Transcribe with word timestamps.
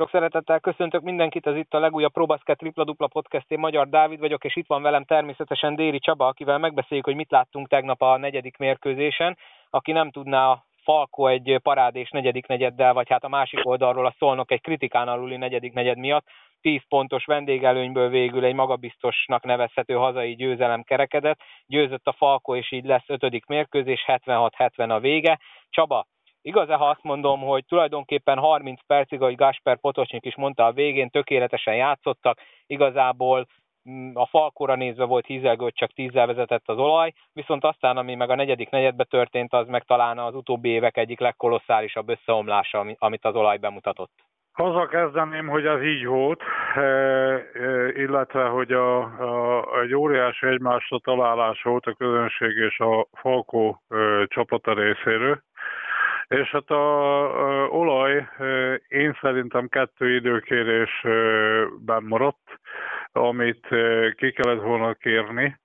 Sok 0.00 0.10
szeretettel 0.10 0.60
köszöntök 0.60 1.02
mindenkit, 1.02 1.46
ez 1.46 1.56
itt 1.56 1.74
a 1.74 1.78
legújabb 1.78 2.12
ProBasket 2.12 2.58
Tripla 2.58 2.84
Dupla 2.84 3.06
Podcast, 3.06 3.50
én 3.50 3.58
Magyar 3.58 3.88
Dávid 3.88 4.18
vagyok, 4.18 4.44
és 4.44 4.56
itt 4.56 4.66
van 4.66 4.82
velem 4.82 5.04
természetesen 5.04 5.74
Déri 5.74 5.98
Csaba, 5.98 6.26
akivel 6.26 6.58
megbeszéljük, 6.58 7.06
hogy 7.06 7.14
mit 7.14 7.30
láttunk 7.30 7.68
tegnap 7.68 8.02
a 8.02 8.16
negyedik 8.16 8.56
mérkőzésen. 8.56 9.38
Aki 9.70 9.92
nem 9.92 10.10
tudná, 10.10 10.50
a 10.50 10.64
Falko 10.82 11.26
egy 11.26 11.58
parádés 11.62 12.10
negyedik 12.10 12.46
negyeddel, 12.46 12.92
vagy 12.92 13.08
hát 13.08 13.24
a 13.24 13.28
másik 13.28 13.66
oldalról 13.66 14.06
a 14.06 14.14
Szolnok 14.18 14.50
egy 14.50 14.60
kritikán 14.60 15.08
aluli 15.08 15.36
negyedik 15.36 15.72
negyed 15.72 15.98
miatt 15.98 16.26
10 16.60 16.80
pontos 16.88 17.24
vendégelőnyből 17.24 18.08
végül 18.08 18.44
egy 18.44 18.54
magabiztosnak 18.54 19.44
nevezhető 19.44 19.94
hazai 19.94 20.34
győzelem 20.34 20.82
kerekedett. 20.82 21.40
Győzött 21.66 22.06
a 22.06 22.12
Falko, 22.12 22.56
és 22.56 22.72
így 22.72 22.84
lesz 22.84 23.08
ötödik 23.08 23.46
mérkőzés, 23.46 24.04
76-70 24.06 24.90
a 24.90 25.00
vége. 25.00 25.38
Csaba, 25.68 26.06
Igaz-e, 26.42 26.74
ha 26.74 26.88
azt 26.88 27.02
mondom, 27.02 27.40
hogy 27.40 27.64
tulajdonképpen 27.64 28.38
30 28.38 28.80
percig, 28.86 29.20
ahogy 29.20 29.34
Gasper 29.34 29.80
Potocsnyik 29.80 30.24
is 30.24 30.36
mondta 30.36 30.66
a 30.66 30.72
végén, 30.72 31.10
tökéletesen 31.10 31.74
játszottak, 31.74 32.38
igazából 32.66 33.46
mm, 33.90 34.10
a 34.14 34.26
falkóra 34.26 34.74
nézve 34.74 35.04
volt 35.04 35.26
hízelgő, 35.26 35.70
csak 35.70 35.92
tízzel 35.92 36.26
vezetett 36.26 36.68
az 36.68 36.78
olaj, 36.78 37.12
viszont 37.32 37.64
aztán, 37.64 37.96
ami 37.96 38.14
meg 38.14 38.30
a 38.30 38.34
negyedik 38.34 38.70
negyedbe 38.70 39.04
történt, 39.04 39.52
az 39.52 39.68
meg 39.68 39.82
talán 39.82 40.18
az 40.18 40.34
utóbbi 40.34 40.68
évek 40.68 40.96
egyik 40.96 41.20
legkolosszálisabb 41.20 42.08
összeomlása, 42.08 42.86
amit 42.98 43.24
az 43.24 43.34
olaj 43.34 43.56
bemutatott. 43.56 44.12
Haza 44.52 44.86
kezdeném, 44.86 45.48
hogy 45.48 45.66
ez 45.66 45.82
így 45.82 46.06
volt, 46.06 46.42
e, 46.74 46.80
e, 46.80 47.42
illetve, 47.94 48.44
hogy 48.44 48.72
a, 48.72 48.98
a, 49.00 49.80
egy 49.80 49.94
óriási 49.94 50.46
egymásra 50.46 50.98
találás 50.98 51.62
volt 51.62 51.86
a 51.86 51.94
közönség 51.94 52.56
és 52.56 52.78
a 52.78 53.06
Falkó 53.12 53.82
e, 53.88 54.26
csapata 54.26 54.72
részéről. 54.74 55.42
És 56.30 56.50
hát 56.50 56.70
a, 56.70 56.78
olaj 57.70 58.28
én 58.88 59.18
szerintem 59.20 59.68
kettő 59.68 60.14
időkérésben 60.14 62.02
maradt, 62.02 62.58
amit 63.12 63.66
ki 64.16 64.32
kellett 64.32 64.62
volna 64.62 64.94
kérni, 64.94 65.60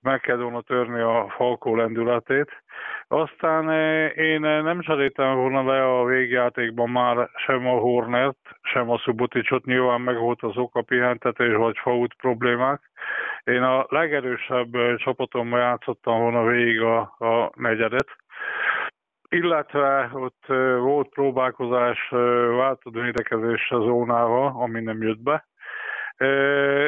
meg 0.00 0.20
kellett 0.20 0.42
volna 0.42 0.60
törni 0.60 1.00
a 1.00 1.32
Falkó 1.36 1.76
lendületét. 1.76 2.62
Aztán 3.08 3.70
én 4.14 4.40
nem 4.40 4.80
cseréltem 4.80 5.34
volna 5.34 5.64
le 5.64 5.98
a 5.98 6.04
végjátékban 6.04 6.90
már 6.90 7.28
sem 7.34 7.66
a 7.66 7.78
Hornet, 7.78 8.36
sem 8.62 8.90
a 8.90 8.98
Suboticsot, 8.98 9.64
nyilván 9.64 10.00
meg 10.00 10.16
volt 10.16 10.42
az 10.42 10.56
oka 10.56 10.82
pihentetés 10.82 11.54
vagy 11.54 11.78
faút 11.78 12.14
problémák. 12.14 12.80
Én 13.44 13.62
a 13.62 13.86
legerősebb 13.88 14.96
csapatommal 14.96 15.60
játszottam 15.60 16.20
volna 16.20 16.44
végig 16.44 16.80
a, 16.80 16.98
a 17.18 17.52
negyedet, 17.54 18.08
illetve 19.28 20.10
ott 20.12 20.44
volt 20.78 21.08
próbálkozás 21.08 22.08
változó 22.56 23.00
védekezésre 23.00 23.76
zónával, 23.76 24.52
ami 24.62 24.80
nem 24.80 25.02
jött 25.02 25.22
be. 25.22 25.46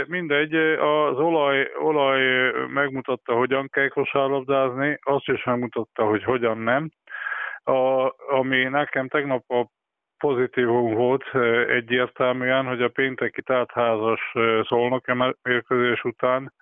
Mindegy, 0.07 0.55
az 0.79 1.19
olaj, 1.19 1.71
olaj 1.79 2.21
megmutatta, 2.69 3.35
hogyan 3.35 3.69
kell 3.69 3.89
kosárlabdázni, 3.89 4.99
azt 5.03 5.29
is 5.29 5.45
megmutatta, 5.45 6.05
hogy 6.05 6.25
hogyan 6.25 6.59
nem. 6.59 6.91
A, 7.65 8.15
ami 8.35 8.65
nekem 8.65 9.09
tegnap 9.09 9.51
a 9.51 9.67
pozitívum 10.19 10.95
volt 10.95 11.35
egyértelműen, 11.69 12.67
hogy 12.67 12.83
a 12.83 12.89
pénteki 12.89 13.43
tátházas 13.43 14.21
szolnok 14.63 15.05
mérkőzés 15.43 16.05
után 16.05 16.53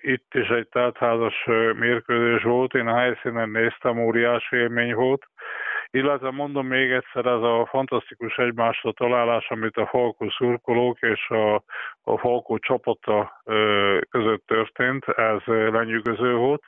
itt 0.00 0.34
is 0.34 0.48
egy 0.48 0.68
teltházas 0.68 1.44
mérkőzés 1.78 2.42
volt, 2.42 2.74
én 2.74 2.86
a 2.86 2.96
helyszínen 2.96 3.48
néztem, 3.48 3.98
óriási 3.98 4.56
élmény 4.56 4.94
volt. 4.94 5.26
Illetve 5.92 6.30
mondom 6.30 6.66
még 6.66 6.90
egyszer, 6.90 7.26
ez 7.26 7.42
a 7.42 7.66
fantasztikus 7.70 8.36
egymásra 8.36 8.92
találás, 8.92 9.48
amit 9.48 9.76
a 9.76 9.86
Falkó 9.86 10.30
szurkolók 10.30 11.00
és 11.00 11.28
a, 11.28 11.54
a 12.02 12.18
Falkó 12.18 12.58
csapata 12.58 13.42
között 14.10 14.46
történt, 14.46 15.04
ez 15.08 15.40
lenyűgöző 15.46 16.34
volt. 16.34 16.62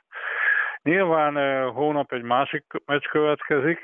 Nyilván 0.81 1.69
hónap 1.71 2.13
egy 2.13 2.21
másik 2.23 2.63
meccs 2.85 3.05
következik, 3.05 3.79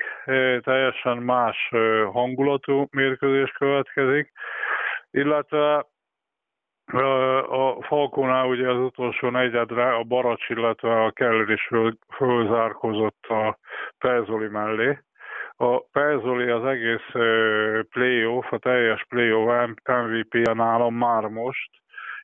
teljesen 0.60 1.16
más 1.16 1.68
hangulatú 2.12 2.86
mérkőzés 2.90 3.50
következik, 3.50 4.32
illetve 5.10 5.86
a 6.92 7.82
Falkonál 7.82 8.46
ugye 8.46 8.68
az 8.68 8.78
utolsó 8.78 9.28
negyedre 9.28 9.94
a 9.94 10.02
Baracs, 10.02 10.48
illetve 10.48 11.04
a 11.04 11.10
Keller 11.10 11.48
is 11.48 11.66
föl, 11.66 11.96
fölzárkozott 12.14 13.26
a 13.26 13.58
Perzoli 13.98 14.48
mellé. 14.48 14.98
A 15.56 15.80
Perzoli 15.80 16.50
az 16.50 16.64
egész 16.64 17.10
playoff, 17.90 18.52
a 18.52 18.58
teljes 18.58 19.04
playoff 19.08 19.68
MVP-je 19.86 20.52
nálam 20.52 20.94
már 20.94 21.24
most, 21.24 21.70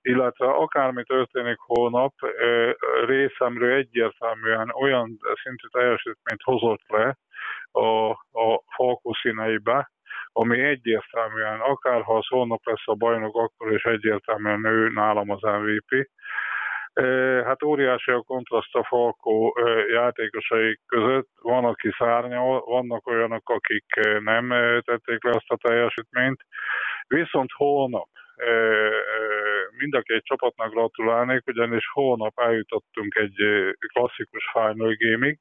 illetve 0.02 0.46
akármi 0.46 1.02
történik 1.04 1.58
holnap, 1.58 2.12
részemről 3.06 3.72
egyértelműen 3.72 4.70
olyan 4.74 5.18
szintű 5.42 5.66
teljesítményt 5.70 6.42
hozott 6.42 6.84
le 6.86 7.16
a, 7.70 8.10
a 8.40 8.62
Falkó 8.76 9.12
színeibe, 9.20 9.90
ami 10.38 10.60
egyértelműen, 10.60 11.60
akárha 11.60 12.16
a 12.16 12.22
szónok 12.22 12.66
lesz 12.66 12.88
a 12.88 12.94
bajnok, 12.94 13.36
akkor 13.36 13.72
is 13.72 13.82
egyértelműen 13.82 14.64
ő 14.64 14.88
nálam 14.88 15.30
az 15.30 15.42
MVP. 15.42 16.08
Hát 17.44 17.62
óriási 17.62 18.10
a 18.10 18.20
kontraszt 18.20 18.74
a 18.74 18.84
Falkó 18.84 19.58
játékosai 19.92 20.78
között. 20.86 21.28
Van, 21.42 21.64
aki 21.64 21.90
szárnyal, 21.98 22.60
vannak 22.60 23.06
olyanok, 23.06 23.48
akik 23.48 23.84
nem 24.20 24.48
tették 24.84 25.24
le 25.24 25.30
azt 25.30 25.50
a 25.50 25.56
teljesítményt. 25.56 26.40
Viszont 27.06 27.50
holnap 27.52 28.08
mind 29.76 29.94
a 29.94 30.00
két 30.00 30.24
csapatnak 30.24 30.70
gratulálnék, 30.72 31.46
ugyanis 31.46 31.84
holnap 31.92 32.40
eljutottunk 32.40 33.14
egy 33.14 33.36
klasszikus 33.92 34.50
final 34.52 34.94
gaming, 34.98 35.36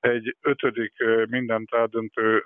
egy 0.00 0.36
ötödik 0.42 0.92
mindent 1.28 1.72
eldöntő 1.72 2.42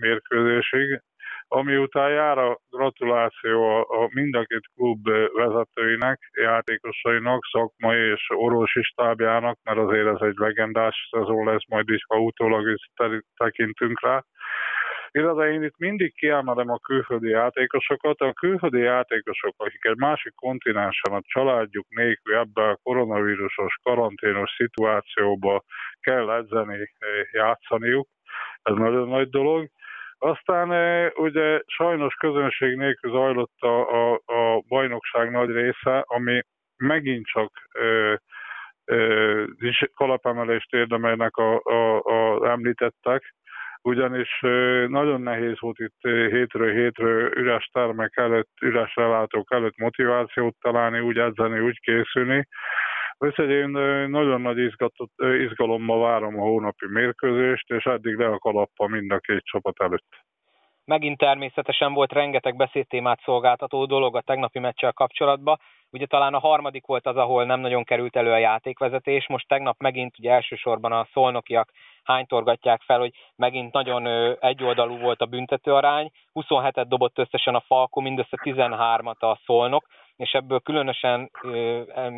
mérkőzésig, 0.00 1.00
ami 1.48 1.76
után 1.76 2.10
jár 2.10 2.38
a 2.38 2.58
gratuláció 2.70 3.62
a, 3.62 3.80
a 3.80 4.08
mind 4.12 4.34
a 4.34 4.44
két 4.44 4.66
klub 4.74 5.08
vezetőinek, 5.32 6.18
játékosainak, 6.32 7.44
szakmai 7.50 8.10
és 8.10 8.26
orvosi 8.34 8.82
stábjának, 8.82 9.58
mert 9.62 9.78
azért 9.78 10.06
ez 10.06 10.20
egy 10.20 10.36
legendás 10.36 11.08
szezon 11.10 11.44
lesz, 11.44 11.68
majd 11.68 11.88
is, 11.88 12.04
ha 12.08 12.18
utólag 12.18 12.68
is 12.68 12.90
tekintünk 13.36 14.00
rá. 14.00 14.24
Illetve 15.10 15.50
én 15.52 15.62
itt 15.62 15.78
mindig 15.78 16.14
kiemelem 16.14 16.70
a 16.70 16.78
külföldi 16.78 17.28
játékosokat. 17.28 18.20
A 18.20 18.32
külföldi 18.32 18.80
játékosok, 18.80 19.54
akik 19.56 19.84
egy 19.84 19.96
másik 19.96 20.34
kontinensen 20.34 21.12
a 21.12 21.20
családjuk 21.22 21.86
nélkül 21.88 22.34
ebben 22.34 22.68
a 22.68 22.78
koronavírusos, 22.82 23.74
karanténos 23.82 24.50
szituációba 24.56 25.62
kell 26.00 26.30
edzeni, 26.30 26.76
eh, 26.98 27.08
játszaniuk, 27.32 28.08
ez 28.62 28.74
nagyon 28.74 29.08
nagy 29.08 29.28
dolog. 29.28 29.68
Aztán 30.18 30.72
eh, 30.72 31.10
ugye 31.14 31.60
sajnos 31.66 32.14
közönség 32.14 32.76
nélkül 32.76 33.10
zajlott 33.10 33.56
a, 33.58 33.90
a, 33.90 34.12
a 34.12 34.62
bajnokság 34.68 35.30
nagy 35.30 35.50
része, 35.50 36.04
ami 36.06 36.40
megint 36.78 37.26
csak 37.26 37.52
ö, 37.74 38.14
ö, 38.84 39.44
kalapemelést 39.94 40.74
érdemelnek 40.74 41.36
a, 41.36 41.60
a, 42.00 42.48
említettek, 42.50 43.34
ugyanis 43.82 44.40
nagyon 44.86 45.20
nehéz 45.20 45.60
volt 45.60 45.78
itt 45.78 46.00
hétről 46.02 46.72
hétről 46.72 47.38
üres 47.38 47.70
termek 47.72 48.16
előtt, 48.16 48.50
üres 48.60 48.94
relátók 48.96 49.52
előtt 49.52 49.76
motivációt 49.76 50.56
találni, 50.60 51.00
úgy 51.00 51.18
edzeni, 51.18 51.60
úgy 51.60 51.80
készülni. 51.80 52.48
Úgyhogy 53.18 53.50
én 53.50 53.68
nagyon 54.08 54.40
nagy 54.40 54.58
izgatott, 54.58 55.12
izgalommal 55.18 56.00
várom 56.00 56.40
a 56.40 56.42
hónapi 56.42 56.86
mérkőzést, 56.88 57.70
és 57.70 57.84
eddig 57.84 58.16
le 58.16 58.26
a 58.26 58.38
kalappa 58.38 58.86
mind 58.86 59.10
a 59.10 59.18
két 59.18 59.44
csapat 59.44 59.80
előtt. 59.80 60.26
Megint 60.84 61.18
természetesen 61.18 61.92
volt 61.92 62.12
rengeteg 62.12 62.56
beszédtémát 62.56 63.20
szolgáltató 63.24 63.84
dolog 63.86 64.16
a 64.16 64.20
tegnapi 64.20 64.58
meccsel 64.58 64.92
kapcsolatban. 64.92 65.58
Ugye 65.90 66.06
talán 66.06 66.34
a 66.34 66.38
harmadik 66.38 66.86
volt 66.86 67.06
az, 67.06 67.16
ahol 67.16 67.44
nem 67.44 67.60
nagyon 67.60 67.84
került 67.84 68.16
elő 68.16 68.32
a 68.32 68.38
játékvezetés. 68.38 69.28
Most 69.28 69.48
tegnap 69.48 69.76
megint 69.78 70.18
ugye 70.18 70.32
elsősorban 70.32 70.92
a 70.92 71.08
szolnokiak 71.12 71.70
hánytorgatják 72.02 72.82
fel, 72.82 72.98
hogy 72.98 73.12
megint 73.36 73.72
nagyon 73.72 74.06
egyoldalú 74.40 74.98
volt 74.98 75.20
a 75.20 75.26
büntetőarány. 75.26 76.10
27-et 76.34 76.84
dobott 76.88 77.18
összesen 77.18 77.54
a 77.54 77.60
Falko, 77.66 78.00
mindössze 78.00 78.38
13-at 78.44 79.18
a 79.18 79.40
szolnok, 79.44 79.86
és 80.16 80.32
ebből 80.32 80.60
különösen 80.60 81.30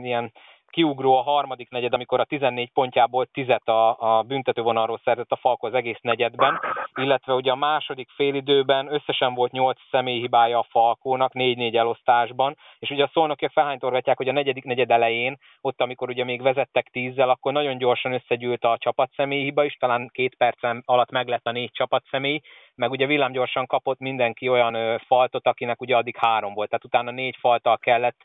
ilyen 0.03 0.33
kiugró 0.71 1.17
a 1.17 1.23
harmadik 1.23 1.71
negyed, 1.71 1.95
amikor 1.95 2.21
a 2.21 2.25
14 2.25 2.71
pontjából 2.73 3.27
10 3.27 3.49
a, 3.65 3.97
a 3.99 4.23
büntetővonalról 4.23 5.01
szerzett 5.05 5.31
a 5.31 5.37
Falko 5.37 5.67
az 5.67 5.75
egész 5.75 5.99
negyedben, 6.01 6.61
illetve 6.95 7.35
ugye 7.35 7.51
a 7.51 7.57
második 7.57 8.09
félidőben 8.15 8.93
összesen 8.93 9.35
volt 9.35 9.53
8 9.53 9.79
személyhibája 9.91 10.59
a 10.59 10.67
Falkónak, 10.71 11.33
4-4 11.35 11.77
elosztásban, 11.77 12.57
és 12.79 12.91
ugye 12.91 13.05
a 13.05 13.11
szolnokja 13.13 13.51
felhánytorgatják, 13.53 14.17
hogy 14.17 14.29
a 14.29 14.33
negyedik 14.33 14.65
negyed 14.65 14.91
elején, 14.91 15.37
ott 15.61 15.81
amikor 15.81 16.09
ugye 16.09 16.25
még 16.25 16.43
vezettek 16.43 16.89
10 16.89 17.19
akkor 17.19 17.53
nagyon 17.53 17.79
gyorsan 17.79 18.13
összegyűlt 18.13 18.65
a 18.65 18.77
csapat 18.79 19.11
személyhiba 19.17 19.65
is, 19.65 19.75
talán 19.75 20.11
két 20.13 20.37
percen 20.37 20.83
alatt 20.87 21.11
meg 21.11 21.29
lett 21.29 21.47
a 21.47 21.53
négy 21.53 21.71
csapat 21.73 22.05
személy, 22.11 22.41
meg 22.75 22.91
ugye 22.91 23.07
villámgyorsan 23.07 23.67
kapott 23.67 23.99
mindenki 23.99 24.49
olyan 24.49 24.99
faltot, 25.07 25.47
akinek 25.47 25.81
ugye 25.81 25.97
addig 25.97 26.17
három 26.17 26.55
volt, 26.55 26.69
tehát 26.69 26.85
utána 26.85 27.11
négy 27.11 27.37
faltal 27.41 27.79
kellett 27.79 28.17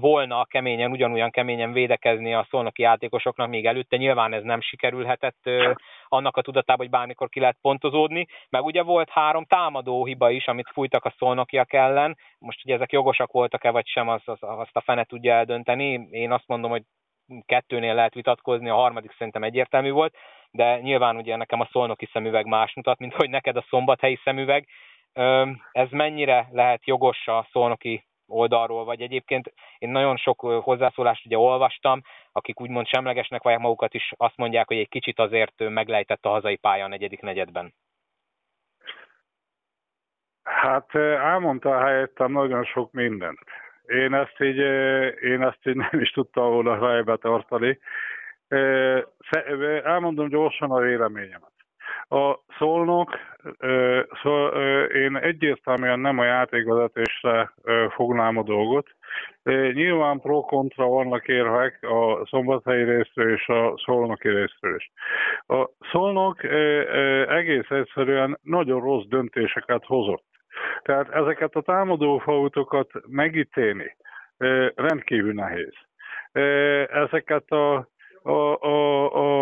volna 0.00 0.44
keményen, 0.44 0.90
ugyanolyan 0.90 1.30
keményen 1.30 1.72
védekezni 1.72 2.34
a 2.34 2.46
szolnoki 2.50 2.82
játékosoknak, 2.82 3.48
még 3.48 3.66
előtte 3.66 3.96
nyilván 3.96 4.32
ez 4.32 4.42
nem 4.42 4.60
sikerülhetett 4.60 5.50
annak 6.08 6.36
a 6.36 6.42
tudatában, 6.42 6.86
hogy 6.86 6.94
bármikor 6.94 7.28
ki 7.28 7.40
lehet 7.40 7.58
pontozódni, 7.60 8.26
meg 8.50 8.64
ugye 8.64 8.82
volt 8.82 9.10
három 9.10 9.44
támadó 9.44 10.04
hiba 10.04 10.30
is, 10.30 10.46
amit 10.46 10.70
fújtak 10.72 11.04
a 11.04 11.14
szolnokiak 11.18 11.72
ellen, 11.72 12.18
most 12.38 12.64
ugye 12.64 12.74
ezek 12.74 12.92
jogosak 12.92 13.32
voltak-e 13.32 13.70
vagy 13.70 13.86
sem, 13.86 14.08
azt, 14.08 14.28
azt 14.40 14.76
a 14.76 14.80
fene 14.80 15.04
tudja 15.04 15.34
eldönteni, 15.34 16.08
én 16.10 16.32
azt 16.32 16.46
mondom, 16.46 16.70
hogy 16.70 16.82
kettőnél 17.46 17.94
lehet 17.94 18.14
vitatkozni, 18.14 18.68
a 18.68 18.74
harmadik 18.74 19.14
szerintem 19.18 19.42
egyértelmű 19.42 19.90
volt, 19.90 20.16
de 20.50 20.80
nyilván 20.80 21.16
ugye 21.16 21.36
nekem 21.36 21.60
a 21.60 21.68
szolnoki 21.70 22.08
szemüveg 22.12 22.46
más 22.46 22.74
mutat, 22.74 22.98
mint 22.98 23.14
hogy 23.14 23.30
neked 23.30 23.56
a 23.56 23.64
szombathelyi 23.68 24.18
szemüveg. 24.24 24.66
Ez 25.72 25.88
mennyire 25.90 26.48
lehet 26.52 26.86
jogos 26.86 27.26
a 27.26 27.48
szolnoki 27.50 28.04
oldalról, 28.26 28.84
vagy 28.84 29.00
egyébként 29.00 29.52
én 29.78 29.88
nagyon 29.88 30.16
sok 30.16 30.40
hozzászólást 30.40 31.26
ugye 31.26 31.38
olvastam, 31.38 32.02
akik 32.32 32.60
úgymond 32.60 32.86
semlegesnek 32.86 33.42
vagy 33.42 33.58
magukat 33.58 33.94
is 33.94 34.12
azt 34.16 34.36
mondják, 34.36 34.66
hogy 34.66 34.76
egy 34.76 34.88
kicsit 34.88 35.18
azért 35.18 35.68
meglejtett 35.68 36.24
a 36.24 36.28
hazai 36.28 36.56
pálya 36.56 36.84
a 36.84 36.88
negyedik 36.88 37.20
negyedben. 37.20 37.74
Hát 40.42 40.94
elmondta 40.94 41.80
helyettem 41.80 42.32
nagyon 42.32 42.64
sok 42.64 42.92
mindent. 42.92 43.38
Én 43.86 44.14
ezt 44.14 44.40
így, 44.40 44.58
én 45.22 45.42
ezt 45.42 45.66
így 45.66 45.76
nem 45.76 46.00
is 46.00 46.10
tudtam 46.10 46.50
volna 46.50 46.78
fejbe 46.78 47.16
tartani. 47.16 47.78
Elmondom 49.82 50.28
gyorsan 50.28 50.70
a 50.70 50.78
véleményemet. 50.78 51.55
A 52.08 52.38
szolnok, 52.58 53.10
szó, 54.22 54.46
én 54.86 55.16
egyértelműen 55.16 56.00
nem 56.00 56.18
a 56.18 56.24
játékvezetésre 56.24 57.52
fognám 57.94 58.36
a 58.36 58.42
dolgot. 58.42 58.86
Nyilván 59.72 60.20
pro-kontra 60.20 60.86
vannak 60.86 61.28
érvek 61.28 61.78
a 61.82 62.26
szombathelyi 62.26 62.84
részről 62.84 63.32
és 63.32 63.48
a 63.48 63.74
szolnoki 63.84 64.28
részről 64.28 64.76
is. 64.76 64.90
A 65.46 65.68
szolnok 65.90 66.44
egész 67.28 67.70
egyszerűen 67.70 68.38
nagyon 68.42 68.80
rossz 68.80 69.04
döntéseket 69.04 69.84
hozott. 69.84 70.24
Tehát 70.82 71.08
ezeket 71.08 71.54
a 71.54 71.60
támadó 71.60 72.18
fautokat 72.18 72.90
megítélni 73.06 73.96
rendkívül 74.74 75.32
nehéz. 75.32 75.74
Ezeket 76.90 77.50
a, 77.50 77.88
a, 78.22 78.60
a, 78.60 79.12
a 79.14 79.35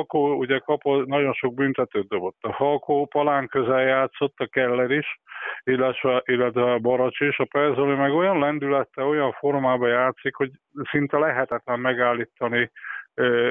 Falkó 0.00 0.34
ugye 0.34 0.58
kapott, 0.58 1.06
nagyon 1.06 1.32
sok 1.32 1.54
büntetőt 1.54 2.08
dobott. 2.08 2.36
A 2.40 2.52
Falkó 2.52 3.06
palán 3.06 3.46
közel 3.46 3.82
játszott, 3.82 4.34
a 4.38 4.46
Keller 4.46 4.90
is, 4.90 5.20
illetve, 5.64 6.22
illetve 6.24 6.72
a 6.72 6.78
Baracs 6.78 7.20
is. 7.20 7.38
A 7.38 7.44
Perzoli 7.44 7.94
meg 7.94 8.12
olyan 8.12 8.38
lendülettel, 8.38 9.06
olyan 9.06 9.32
formában 9.32 9.88
játszik, 9.88 10.34
hogy 10.34 10.50
szinte 10.90 11.18
lehetetlen 11.18 11.80
megállítani 11.80 12.70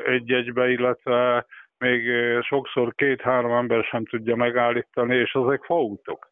egy-egybe, 0.05 0.69
illetve 0.69 1.45
még 1.77 2.11
sokszor 2.41 2.95
két-három 2.95 3.51
ember 3.51 3.83
sem 3.83 4.05
tudja 4.05 4.35
megállítani, 4.35 5.15
és 5.15 5.31
ezek 5.33 5.63
fautok. 5.63 6.28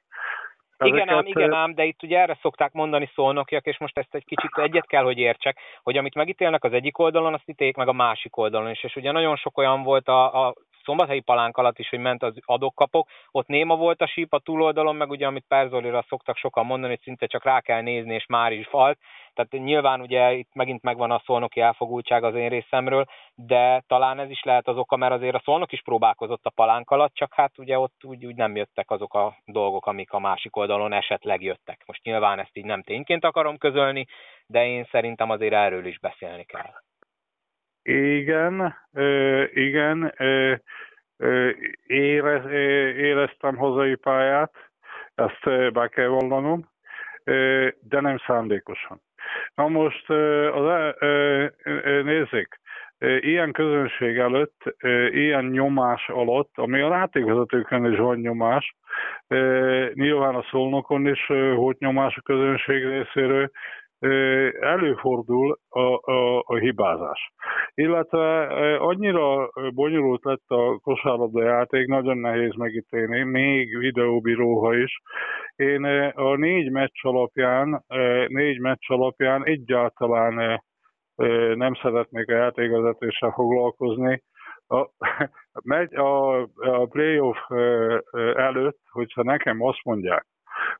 Ezeket... 0.78 1.04
Igen 1.04 1.16
ám, 1.16 1.26
igen 1.26 1.54
ám, 1.54 1.74
de 1.76 1.84
itt 1.84 2.04
ugye 2.04 2.20
erre 2.20 2.38
szokták 2.42 2.72
mondani 2.72 3.10
szolnokiak, 3.14 3.66
és 3.66 3.78
most 3.78 3.98
ezt 3.98 4.16
egy 4.16 4.26
kicsit 4.26 4.58
egyet 4.58 4.88
kell, 4.88 5.04
hogy 5.04 5.18
értsek, 5.18 5.60
hogy 5.84 5.98
amit 5.98 6.16
megítélnek 6.16 6.64
az 6.64 6.74
egyik 6.74 6.98
oldalon, 6.98 7.34
azt 7.34 7.50
ítéljék 7.50 7.76
meg 7.76 7.88
a 7.88 7.94
másik 7.94 8.38
oldalon 8.38 8.70
is. 8.70 8.84
És 8.84 8.96
ugye 8.96 9.12
nagyon 9.12 9.36
sok 9.36 9.58
olyan 9.58 9.84
volt 9.84 10.08
a, 10.08 10.46
a 10.46 10.54
szombathelyi 10.88 11.20
palánk 11.20 11.58
alatt 11.58 11.80
is, 11.80 11.90
hogy 11.90 12.00
ment 12.00 12.24
az 12.24 12.34
adok-kapok, 12.46 13.10
ott 13.32 13.48
néma 13.48 13.76
volt 13.76 14.02
a 14.02 14.08
síp 14.08 14.34
a 14.34 14.40
túloldalon, 14.40 14.96
meg 14.96 15.10
ugye 15.10 15.28
amit 15.28 15.46
Perzolira 15.48 16.06
szoktak 16.08 16.38
sokan 16.38 16.66
mondani, 16.66 16.94
hogy 16.94 17.04
szinte 17.04 17.26
csak 17.26 17.44
rá 17.44 17.62
kell 17.62 17.82
nézni, 17.82 18.14
és 18.14 18.26
már 18.26 18.52
is 18.52 18.68
falt. 18.68 18.98
Tehát 19.34 19.66
nyilván 19.66 20.02
ugye 20.02 20.34
itt 20.34 20.54
megint 20.54 20.82
megvan 20.84 21.12
a 21.12 21.22
szolnoki 21.26 21.60
elfogultság 21.60 22.24
az 22.24 22.36
én 22.36 22.50
részemről, 22.50 23.06
de 23.36 23.84
talán 23.88 24.20
ez 24.20 24.30
is 24.30 24.44
lehet 24.44 24.68
az 24.68 24.78
oka, 24.78 24.96
mert 24.96 25.14
azért 25.14 25.36
a 25.36 25.42
szolnok 25.44 25.72
is 25.72 25.82
próbálkozott 25.82 26.46
a 26.46 26.50
palánk 26.56 26.90
alatt, 26.90 27.14
csak 27.14 27.34
hát 27.34 27.58
ugye 27.58 27.80
ott 27.80 28.04
úgy, 28.04 28.26
úgy 28.26 28.36
nem 28.36 28.56
jöttek 28.56 28.92
azok 28.92 29.14
a 29.14 29.36
dolgok, 29.46 29.86
amik 29.86 30.12
a 30.12 30.20
másik 30.20 30.56
oldalon 30.56 30.94
esetleg 30.94 31.42
jöttek. 31.42 31.84
Most 31.86 32.04
nyilván 32.04 32.40
ezt 32.40 32.58
így 32.58 32.66
nem 32.66 32.82
tényként 32.84 33.26
akarom 33.26 33.58
közölni, 33.58 34.06
de 34.46 34.66
én 34.68 34.88
szerintem 34.92 35.30
azért 35.30 35.54
erről 35.54 35.86
is 35.86 36.00
beszélni 36.00 36.44
kell. 36.44 36.87
Igen, 37.88 38.76
igen, 39.54 40.14
érez, 41.88 42.46
éreztem 42.98 43.56
hazai 43.56 43.96
pályát, 43.96 44.54
ezt 45.16 45.74
be 45.74 45.88
kell 45.88 46.08
vallanom, 46.08 46.70
de 47.80 48.00
nem 48.00 48.18
szándékosan. 48.18 49.02
Na 49.56 49.68
most 49.68 50.10
az, 50.54 50.94
nézzék, 52.04 52.60
ilyen 53.20 53.52
közönség 53.52 54.18
előtt, 54.18 54.76
ilyen 55.12 55.46
nyomás 55.46 56.10
alatt, 56.10 56.52
ami 56.54 56.82
a 56.82 56.90
játékvezetőkön 56.90 57.92
is 57.92 57.98
van 57.98 58.20
nyomás, 58.20 58.76
nyilván 59.94 60.36
a 60.36 60.46
szolnokon 60.50 61.08
is 61.08 61.28
volt 61.56 61.80
nyomás 61.80 62.18
a 62.18 62.22
közönség 62.22 62.84
részéről, 62.84 63.52
előfordul 64.60 65.60
a, 65.70 66.12
a, 66.12 66.44
a 66.46 66.56
hibázás. 66.56 67.32
Illetve 67.74 68.48
annyira 68.78 69.50
bonyolult 69.74 70.24
lett 70.24 70.44
a 70.48 70.78
kosárlabda 70.78 71.44
játék, 71.44 71.88
nagyon 71.88 72.18
nehéz 72.18 72.54
megítélni, 72.56 73.24
még 73.24 73.78
videóbíróha 73.78 74.76
is. 74.76 75.02
Én 75.56 75.84
a 76.16 76.36
négy 76.36 76.72
meccs 76.72 77.06
alapján, 77.06 77.84
négy 78.28 78.60
meccs 78.60 78.90
alapján 78.92 79.46
egyáltalán 79.46 80.64
nem 81.56 81.74
szeretnék 81.74 82.30
a 82.30 82.36
játékvezetéssel 82.36 83.32
foglalkozni. 83.32 84.24
A, 84.68 84.88
a, 85.96 86.42
a 86.42 86.86
playoff 86.90 87.38
előtt, 88.36 88.80
hogyha 88.92 89.24
nekem 89.24 89.62
azt 89.62 89.84
mondják, 89.84 90.26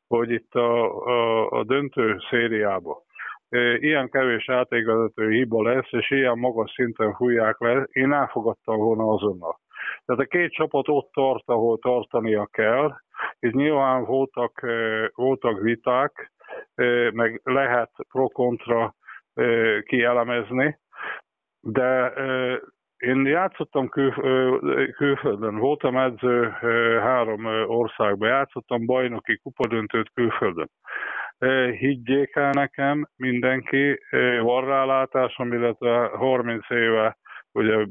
hogy 0.06 0.30
itt 0.30 0.54
a, 0.54 1.04
a, 1.06 1.50
a 1.50 1.64
döntő 1.64 2.16
szériába 2.30 3.06
ilyen 3.78 4.10
kevés 4.10 4.46
játékvezető 4.46 5.30
hiba 5.30 5.62
lesz, 5.62 5.88
és 5.90 6.10
ilyen 6.10 6.38
magas 6.38 6.70
szinten 6.70 7.14
fújják 7.14 7.60
le, 7.60 7.86
én 7.92 8.12
elfogadtam 8.12 8.76
volna 8.76 9.12
azonnal. 9.12 9.60
Tehát 10.04 10.22
a 10.22 10.28
két 10.28 10.52
csapat 10.52 10.88
ott 10.88 11.10
tart, 11.12 11.42
ahol 11.46 11.78
tartania 11.78 12.46
kell, 12.46 12.92
és 13.38 13.52
nyilván 13.52 14.04
voltak, 14.04 14.66
voltak 15.14 15.60
viták, 15.60 16.32
meg 17.12 17.40
lehet 17.44 17.90
pro-kontra 18.08 18.94
kielemezni, 19.82 20.78
de 21.60 22.12
én 22.98 23.26
játszottam 23.26 23.88
kül, 23.88 24.12
külföldön, 24.90 25.56
voltam 25.56 25.96
edző 25.96 26.48
három 27.00 27.44
országban, 27.66 28.28
játszottam 28.28 28.86
bajnoki 28.86 29.38
kupadöntőt 29.38 30.10
külföldön 30.14 30.70
higgyék 31.78 32.36
el 32.36 32.50
nekem 32.50 33.08
mindenki, 33.16 34.00
van 34.40 34.64
rálátásom, 34.64 35.52
illetve 35.52 36.06
30 36.06 36.70
éve, 36.70 37.18
ugye 37.52 37.86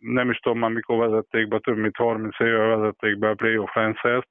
nem 0.00 0.30
is 0.30 0.38
tudom 0.38 0.58
már 0.58 0.70
mikor 0.70 1.08
vezették 1.08 1.48
be, 1.48 1.58
több 1.58 1.76
mint 1.76 1.96
30 1.96 2.40
éve 2.40 2.76
vezették 2.76 3.18
be 3.18 3.28
a 3.28 3.34
playoff 3.34 3.74
rendszert, 3.74 4.28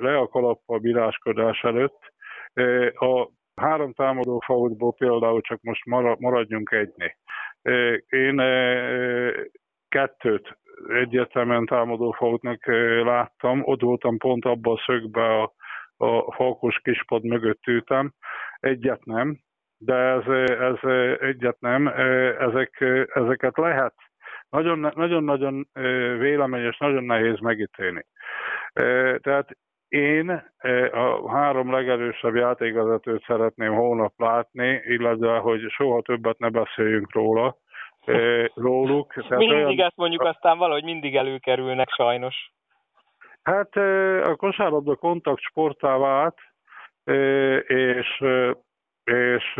le 0.00 0.18
a 0.18 0.28
kalap 0.28 0.60
a 0.66 0.78
bíráskodás 0.78 1.62
előtt. 1.62 2.12
A 2.94 3.28
három 3.54 3.92
támadó 3.92 4.38
faultból 4.44 4.94
például 4.94 5.40
csak 5.40 5.58
most 5.62 5.84
maradjunk 6.18 6.70
egyné. 6.70 7.16
Én 8.08 8.36
kettőt 9.88 10.58
egyértelműen 10.88 11.66
támadó 11.66 12.10
faultnak 12.10 12.66
láttam, 13.04 13.60
ott 13.64 13.80
voltam 13.80 14.18
pont 14.18 14.44
abban 14.44 14.74
a 14.74 14.82
szögbe 14.86 15.40
a 15.40 15.52
a 15.98 16.32
falkos 16.32 16.80
kispad 16.82 17.24
mögött 17.24 17.66
ültem. 17.66 18.12
Egyet 18.60 19.04
nem, 19.04 19.38
de 19.78 19.94
ez, 19.94 20.26
ez 20.48 20.90
egyet 21.20 21.60
nem. 21.60 21.86
Ezek, 22.38 22.80
ezeket 23.14 23.56
lehet 23.56 23.94
nagyon-nagyon 24.94 25.68
véleményes, 26.18 26.78
nagyon 26.78 27.04
nehéz 27.04 27.38
megítélni. 27.40 28.06
Tehát 29.18 29.56
én 29.88 30.30
a 30.92 31.30
három 31.30 31.72
legerősebb 31.72 32.34
játékvezetőt 32.34 33.24
szeretném 33.26 33.74
holnap 33.74 34.12
látni, 34.16 34.82
illetve, 34.84 35.38
hogy 35.38 35.60
soha 35.68 36.02
többet 36.02 36.38
ne 36.38 36.48
beszéljünk 36.48 37.14
róla, 37.14 37.56
róluk. 38.54 39.12
Tehát 39.28 39.38
mindig 39.38 39.56
olyan... 39.56 39.80
ezt 39.80 39.96
mondjuk, 39.96 40.22
aztán 40.22 40.58
valahogy 40.58 40.84
mindig 40.84 41.16
előkerülnek 41.16 41.88
sajnos. 41.88 42.52
Hát 43.42 43.76
a 44.26 44.36
kosárlabda 44.36 44.94
kontakt 44.94 45.40
sportá 45.40 45.96
vált, 45.96 46.38
és, 47.66 48.24
és 49.04 49.56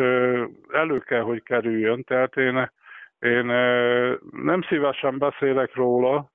elő 0.69 0.99
kell, 0.99 1.23
hogy 1.23 1.43
kerüljön. 1.43 2.05
Tehát 2.05 2.37
én, 2.37 2.71
én 3.19 3.45
nem 4.31 4.63
szívesen 4.69 5.19
beszélek 5.19 5.75
róla, 5.75 6.31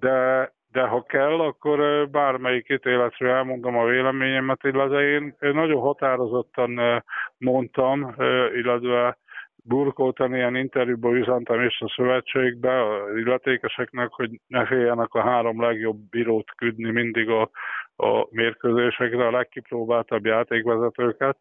de, 0.00 0.52
de 0.74 0.82
ha 0.82 1.02
kell, 1.02 1.40
akkor 1.40 2.08
bármelyik 2.10 2.68
ítéletről 2.68 3.30
elmondom 3.30 3.76
a 3.76 3.84
véleményemet, 3.84 4.64
illetve 4.64 5.08
én 5.08 5.36
nagyon 5.38 5.80
határozottan 5.80 7.02
mondtam, 7.38 8.14
illetve 8.54 9.18
burkoltan 9.64 10.34
ilyen 10.34 10.56
interjúban 10.56 11.16
üzentem 11.16 11.60
is 11.62 11.80
a 11.80 11.92
szövetségbe, 11.96 12.80
a 12.82 13.18
illetékeseknek, 13.18 14.08
hogy 14.10 14.30
ne 14.46 14.66
féljenek 14.66 15.14
a 15.14 15.22
három 15.22 15.60
legjobb 15.60 15.96
bírót 16.10 16.50
küldni 16.56 16.90
mindig 16.90 17.28
a, 17.28 17.50
a 17.96 18.26
mérkőzésekre, 18.30 19.26
a 19.26 19.30
legkipróbáltabb 19.30 20.24
játékvezetőket, 20.24 21.36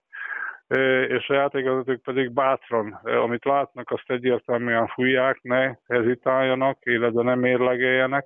és 1.08 1.30
a 1.30 1.34
játékvezetők 1.34 2.02
pedig 2.02 2.32
bátran, 2.32 3.00
amit 3.04 3.46
látnak, 3.46 3.92
azt 3.92 4.12
egyértelműen 4.12 4.88
fújják, 4.88 5.42
ne 5.42 5.76
hezitáljanak, 5.88 6.78
illetve 6.82 7.24
nem 7.24 7.40
mérlegeljenek, 7.40 8.26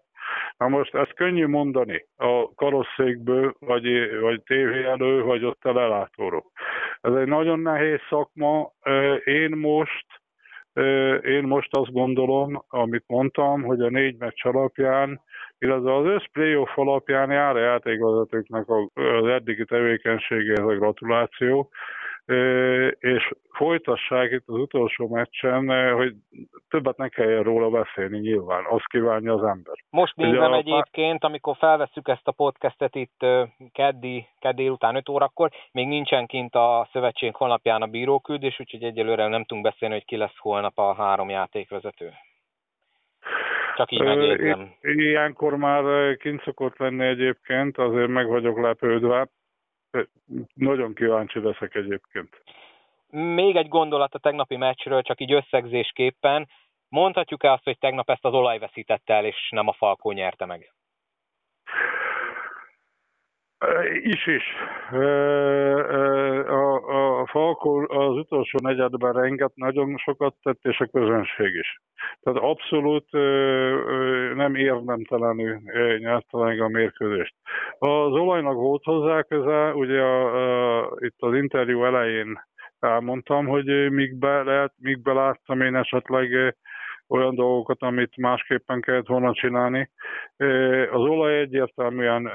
Na 0.57 0.67
most 0.67 0.96
ezt 0.96 1.13
könnyű 1.13 1.48
mondani 1.48 2.05
a 2.17 2.53
karosszékből, 2.55 3.55
vagy, 3.60 4.19
vagy 4.19 4.41
tévé 4.43 4.84
elő, 4.84 5.22
vagy 5.22 5.43
ott 5.43 5.65
a 5.65 5.74
lelátóról. 5.74 6.43
Ez 7.01 7.13
egy 7.13 7.27
nagyon 7.27 7.60
nehéz 7.60 8.00
szakma. 8.10 8.72
Én 9.24 9.50
most 9.50 10.05
én 11.24 11.43
most 11.43 11.75
azt 11.75 11.91
gondolom, 11.91 12.63
amit 12.67 13.03
mondtam, 13.07 13.63
hogy 13.63 13.81
a 13.81 13.89
négy 13.89 14.17
meccs 14.17 14.46
alapján, 14.46 15.22
illetve 15.60 15.96
az 15.96 16.05
össz 16.05 16.24
playoff 16.31 16.77
alapján 16.77 17.31
jár 17.31 17.55
a 17.55 17.60
játékvezetőknek 17.60 18.69
az 18.93 19.27
eddigi 19.27 19.65
tevékenységéhez 19.65 20.67
a 20.67 20.75
gratuláció, 20.75 21.69
és 23.00 23.31
folytassák 23.51 24.31
itt 24.31 24.43
az 24.46 24.55
utolsó 24.55 25.07
meccsen, 25.07 25.93
hogy 25.93 26.13
többet 26.69 26.98
ne 26.98 27.07
kelljen 27.07 27.43
róla 27.43 27.69
beszélni 27.69 28.19
nyilván, 28.19 28.63
azt 28.69 28.88
kívánja 28.88 29.34
az 29.34 29.43
ember. 29.43 29.76
Most 29.89 30.15
nézem 30.15 30.53
egyébként, 30.53 31.24
amikor 31.24 31.56
felvesszük 31.58 32.08
ezt 32.08 32.27
a 32.27 32.32
podcastet 32.32 32.96
itt 32.96 33.25
keddi, 33.72 34.27
keddi 34.39 34.70
után 34.70 34.96
5 34.96 35.10
órakor, 35.10 35.51
még 35.72 35.88
nincsen 35.88 36.25
kint 36.25 36.56
a 36.56 36.89
szövetség 36.91 37.36
honlapján 37.36 37.82
a 37.82 37.88
bíróküldés, 37.88 38.60
úgyhogy 38.60 38.84
egyelőre 38.84 39.27
nem 39.27 39.44
tudunk 39.44 39.65
beszélni, 39.65 39.94
hogy 39.94 40.06
ki 40.06 40.17
lesz 40.17 40.38
holnap 40.38 40.77
a 40.77 40.94
három 40.94 41.29
játékvezető. 41.29 42.13
Csak 43.75 43.91
így 43.91 44.01
megjegyzem. 44.01 44.74
Ilyenkor 44.82 45.56
már 45.56 46.15
kint 46.15 46.44
szokott 46.44 46.77
lenni 46.77 47.06
egyébként, 47.06 47.77
azért 47.77 48.08
meg 48.08 48.27
vagyok 48.27 48.60
lepődve. 48.62 49.27
Nagyon 50.53 50.94
kíváncsi 50.94 51.39
leszek 51.39 51.75
egyébként. 51.75 52.41
Még 53.10 53.56
egy 53.56 53.67
gondolat 53.67 54.13
a 54.13 54.20
tegnapi 54.20 54.56
meccsről, 54.56 55.01
csak 55.01 55.22
így 55.22 55.32
összegzésképpen. 55.32 56.48
Mondhatjuk-e 56.89 57.51
azt, 57.51 57.63
hogy 57.63 57.77
tegnap 57.77 58.10
ezt 58.10 58.25
az 58.25 58.34
olaj 58.34 58.60
veszítette 58.60 59.13
el, 59.13 59.25
és 59.25 59.50
nem 59.50 59.67
a 59.67 59.74
Falkó 59.74 60.12
nyerte 60.12 60.46
meg? 60.46 60.72
Is 64.01 64.27
is. 64.27 64.44
A, 66.48 67.22
a 67.22 67.27
Falkó 67.27 67.86
az 67.89 68.15
utolsó 68.15 68.60
negyedben 68.63 69.13
renget 69.13 69.56
nagyon 69.56 69.98
sokat 69.98 70.36
tett, 70.41 70.60
és 70.62 70.79
a 70.79 70.86
közönség 70.86 71.53
is. 71.56 71.82
Tehát 72.22 72.39
abszolút 72.39 73.12
nem 74.36 74.56
érdemtelenül 74.56 75.60
nyerte 75.98 76.38
meg 76.38 76.62
a 76.62 76.67
mérkőzést. 76.67 77.36
Az 77.77 78.12
olajnak 78.12 78.56
volt 78.56 78.84
hozzá 78.84 79.22
köze, 79.22 79.74
ugye 79.74 80.01
a, 80.01 80.79
a, 80.79 80.91
itt 81.00 81.17
az 81.20 81.34
interjú 81.34 81.84
elején 81.84 82.39
elmondtam, 82.79 83.46
hogy 83.46 83.91
mikbe 83.91 84.44
lehet, 84.44 84.74
mikbe 84.77 85.13
láttam 85.13 85.62
én 85.62 85.75
esetleg 85.75 86.56
olyan 87.10 87.36
dolgokat, 87.36 87.82
amit 87.82 88.18
másképpen 88.18 88.82
kellett 88.82 89.08
volna 89.08 89.34
csinálni. 89.34 89.90
Az 90.92 91.02
olaj 91.02 91.40
egyértelműen 91.40 92.28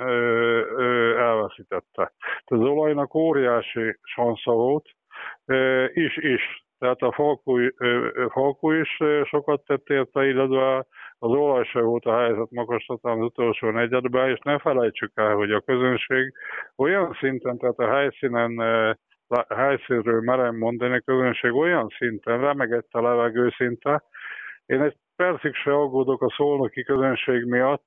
elveszítette. 1.17 2.13
Tehát 2.25 2.45
az 2.45 2.61
olajnak 2.61 3.15
óriási 3.15 3.99
sansza 4.03 4.53
volt, 4.53 4.89
is, 5.93 6.17
is. 6.17 6.65
Tehát 6.79 7.01
a 7.01 7.13
Falkó, 7.13 7.59
Falkó 8.29 8.71
is 8.71 8.99
sokat 9.25 9.65
tett 9.65 9.89
érte, 9.89 10.27
illetve 10.27 10.87
az 11.19 11.31
olaj 11.31 11.65
se 11.65 11.81
volt 11.81 12.05
a 12.05 12.19
helyzet 12.19 12.51
magastatán 12.51 13.19
az 13.19 13.25
utolsó 13.25 13.71
negyedben, 13.71 14.31
és 14.31 14.39
ne 14.39 14.59
felejtsük 14.59 15.13
el, 15.15 15.35
hogy 15.35 15.51
a 15.53 15.61
közönség 15.61 16.33
olyan 16.77 17.17
szinten, 17.21 17.59
tehát 17.59 17.79
a 17.79 17.95
helyszínen 17.95 18.61
helyszínről 19.49 20.21
merem 20.21 20.57
mondani, 20.57 20.95
a 20.95 21.01
közönség 21.01 21.53
olyan 21.53 21.89
szinten 21.99 22.41
remegett 22.41 22.89
a 22.91 23.03
levegő 23.03 23.51
szinte, 23.57 24.03
én 24.67 24.83
egy 24.83 24.97
percig 25.17 25.55
se 25.55 25.73
aggódok 25.73 26.23
a 26.23 26.35
szolnoki 26.37 26.83
közönség 26.83 27.45
miatt, 27.45 27.85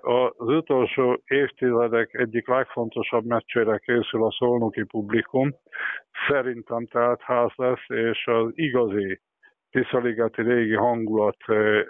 az 0.00 0.48
utolsó 0.48 1.22
évtizedek 1.24 2.14
egyik 2.14 2.48
legfontosabb 2.48 3.24
meccsére 3.24 3.78
készül 3.78 4.24
a 4.24 4.30
szolnoki 4.30 4.84
publikum. 4.84 5.54
Szerintem 6.28 6.86
tehát 6.86 7.22
ház 7.22 7.50
lesz, 7.56 7.88
és 7.88 8.26
az 8.26 8.50
igazi 8.54 9.20
Tiszaligeti 9.70 10.42
régi 10.42 10.74
hangulat 10.74 11.36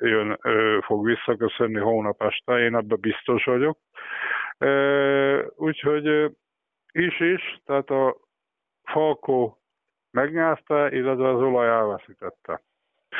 jön, 0.00 0.38
fog 0.80 1.06
visszaköszönni 1.06 1.78
hónap 1.78 2.22
este, 2.22 2.58
én 2.58 2.74
ebben 2.74 3.00
biztos 3.00 3.44
vagyok. 3.44 3.78
Úgyhogy 5.56 6.34
is 6.92 7.20
is, 7.20 7.60
tehát 7.64 7.90
a 7.90 8.16
Falkó 8.82 9.58
megnyázta, 10.10 10.90
illetve 10.90 11.28
az 11.28 11.40
olaj 11.40 11.68
elveszítette. 11.68 12.62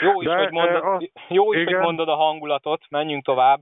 Jó 0.01 0.21
is, 0.21 0.27
De, 0.27 0.37
hogy 0.37 0.51
mondod, 0.51 0.83
a, 0.83 1.01
jó 1.29 1.53
is, 1.53 1.65
hogy 1.65 1.77
mondod 1.77 2.09
a 2.09 2.15
hangulatot, 2.15 2.83
menjünk 2.89 3.25
tovább. 3.25 3.61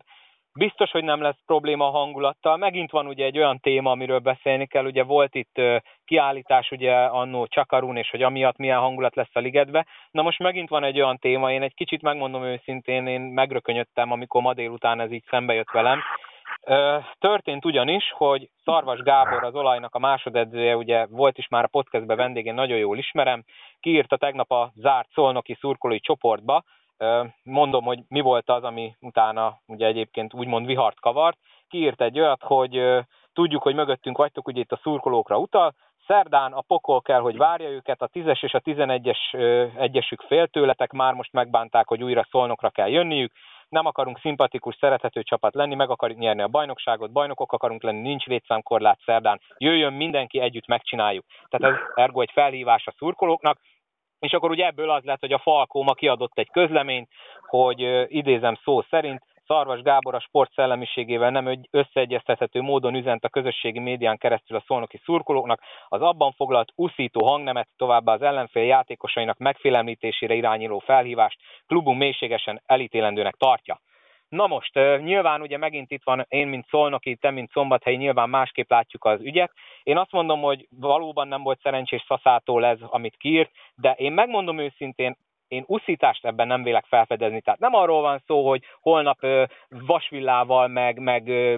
Biztos, 0.58 0.90
hogy 0.90 1.04
nem 1.04 1.22
lesz 1.22 1.42
probléma 1.46 1.86
a 1.86 1.90
hangulattal. 1.90 2.56
Megint 2.56 2.90
van 2.90 3.06
ugye 3.06 3.24
egy 3.24 3.38
olyan 3.38 3.58
téma, 3.58 3.90
amiről 3.90 4.18
beszélni 4.18 4.66
kell. 4.66 4.84
Ugye 4.84 5.02
volt 5.02 5.34
itt 5.34 5.60
kiállítás 6.04 6.70
ugye 6.70 6.94
annó 6.94 7.46
Csakarún, 7.46 7.96
és 7.96 8.10
hogy 8.10 8.22
amiatt 8.22 8.56
milyen 8.56 8.78
hangulat 8.78 9.14
lesz 9.14 9.36
a 9.36 9.38
ligetbe. 9.38 9.86
Na 10.10 10.22
most 10.22 10.38
megint 10.38 10.68
van 10.68 10.84
egy 10.84 11.00
olyan 11.00 11.18
téma, 11.18 11.52
én 11.52 11.62
egy 11.62 11.74
kicsit 11.74 12.02
megmondom 12.02 12.44
őszintén, 12.44 13.06
én 13.06 13.20
megrökönyödtem, 13.20 14.12
amikor 14.12 14.42
ma 14.42 14.54
délután 14.54 15.00
ez 15.00 15.12
így 15.12 15.24
szembe 15.28 15.54
jött 15.54 15.70
velem. 15.70 16.00
Történt 17.18 17.64
ugyanis, 17.64 18.12
hogy 18.16 18.48
Szarvas 18.64 19.00
Gábor 19.00 19.44
az 19.44 19.54
olajnak 19.54 19.94
a 19.94 19.98
másodedzője, 19.98 20.76
ugye 20.76 21.06
volt 21.06 21.38
is 21.38 21.48
már 21.48 21.64
a 21.64 21.68
podcastben 21.68 22.16
vendégén, 22.16 22.54
nagyon 22.54 22.78
jól 22.78 22.98
ismerem, 22.98 23.44
kiírta 23.80 24.16
tegnap 24.16 24.50
a 24.50 24.70
zárt 24.74 25.08
szolnoki 25.12 25.56
szurkolói 25.60 26.00
csoportba, 26.00 26.62
mondom, 27.42 27.84
hogy 27.84 27.98
mi 28.08 28.20
volt 28.20 28.50
az, 28.50 28.62
ami 28.62 28.94
utána 29.00 29.58
ugye 29.66 29.86
egyébként 29.86 30.34
úgymond 30.34 30.66
vihart 30.66 31.00
kavart, 31.00 31.38
kiírt 31.68 32.00
egy 32.00 32.20
olyat, 32.20 32.42
hogy 32.42 32.82
tudjuk, 33.32 33.62
hogy 33.62 33.74
mögöttünk 33.74 34.16
vagytok, 34.16 34.48
ugye 34.48 34.60
itt 34.60 34.72
a 34.72 34.80
szurkolókra 34.82 35.38
utal, 35.38 35.74
Szerdán 36.06 36.52
a 36.52 36.60
pokol 36.60 37.00
kell, 37.00 37.20
hogy 37.20 37.36
várja 37.36 37.68
őket, 37.68 38.02
a 38.02 38.08
10-es 38.08 38.42
és 38.42 38.52
a 38.52 38.60
11-es 38.60 39.18
egyesük 39.78 40.20
fél 40.20 40.46
tőletek, 40.46 40.92
már 40.92 41.12
most 41.12 41.32
megbánták, 41.32 41.88
hogy 41.88 42.02
újra 42.02 42.26
szolnokra 42.30 42.70
kell 42.70 42.88
jönniük, 42.88 43.32
nem 43.68 43.86
akarunk 43.86 44.18
szimpatikus, 44.18 44.76
szerethető 44.80 45.22
csapat 45.22 45.54
lenni, 45.54 45.74
meg 45.74 45.90
akarjuk 45.90 46.18
nyerni 46.18 46.42
a 46.42 46.48
bajnokságot, 46.48 47.12
bajnokok 47.12 47.52
akarunk 47.52 47.82
lenni, 47.82 48.00
nincs 48.00 48.24
létszámkorlát 48.24 49.00
szerdán, 49.04 49.40
jöjjön 49.56 49.92
mindenki, 49.92 50.40
együtt 50.40 50.66
megcsináljuk. 50.66 51.24
Tehát 51.48 51.76
ez 51.76 51.82
ergo 51.94 52.20
egy 52.20 52.30
felhívás 52.32 52.86
a 52.86 52.94
szurkolóknak, 52.96 53.58
és 54.18 54.32
akkor 54.32 54.50
ugye 54.50 54.66
ebből 54.66 54.90
az 54.90 55.04
lett, 55.04 55.20
hogy 55.20 55.32
a 55.32 55.38
Falkóma 55.38 55.94
kiadott 55.94 56.38
egy 56.38 56.50
közleményt, 56.50 57.08
hogy 57.40 58.06
idézem 58.08 58.54
szó 58.62 58.82
szerint, 58.82 59.22
Szarvas 59.46 59.80
Gábor 59.80 60.14
a 60.14 60.20
sport 60.20 60.52
szellemiségével 60.52 61.30
nem 61.30 61.60
összeegyeztethető 61.70 62.60
módon 62.60 62.94
üzent 62.94 63.24
a 63.24 63.28
közösségi 63.28 63.78
médián 63.78 64.18
keresztül 64.18 64.56
a 64.56 64.64
szolnoki 64.66 65.00
szurkolóknak, 65.04 65.60
az 65.88 66.00
abban 66.00 66.32
foglalt 66.32 66.72
uszító 66.74 67.24
hangnemet, 67.26 67.68
továbbá 67.76 68.12
az 68.12 68.22
ellenfél 68.22 68.64
játékosainak 68.64 69.38
megfélemlítésére 69.38 70.34
irányuló 70.34 70.78
felhívást 70.78 71.40
klubunk 71.66 71.98
mélységesen 71.98 72.62
elítélendőnek 72.66 73.34
tartja. 73.34 73.80
Na 74.28 74.46
most, 74.46 74.74
nyilván 74.98 75.40
ugye 75.40 75.56
megint 75.56 75.90
itt 75.90 76.04
van 76.04 76.24
én, 76.28 76.48
mint 76.48 76.68
Szolnoki, 76.68 77.16
te, 77.16 77.30
mint 77.30 77.50
Szombathelyi, 77.50 77.96
nyilván 77.96 78.28
másképp 78.28 78.70
látjuk 78.70 79.04
az 79.04 79.20
ügyet. 79.20 79.52
Én 79.82 79.96
azt 79.96 80.12
mondom, 80.12 80.40
hogy 80.40 80.66
valóban 80.70 81.28
nem 81.28 81.42
volt 81.42 81.60
szerencsés 81.60 82.04
szaszától 82.08 82.64
ez, 82.64 82.78
amit 82.80 83.16
kiírt, 83.16 83.50
de 83.74 83.92
én 83.92 84.12
megmondom 84.12 84.58
őszintén, 84.58 85.16
én 85.48 85.64
uszítást 85.66 86.24
ebben 86.24 86.46
nem 86.46 86.62
vélek 86.62 86.84
felfedezni. 86.84 87.40
Tehát 87.40 87.60
nem 87.60 87.74
arról 87.74 88.00
van 88.00 88.22
szó, 88.26 88.48
hogy 88.48 88.62
holnap 88.80 89.18
ö, 89.20 89.44
vasvillával, 89.68 90.68
meg, 90.68 90.98
meg 90.98 91.28
ö, 91.28 91.56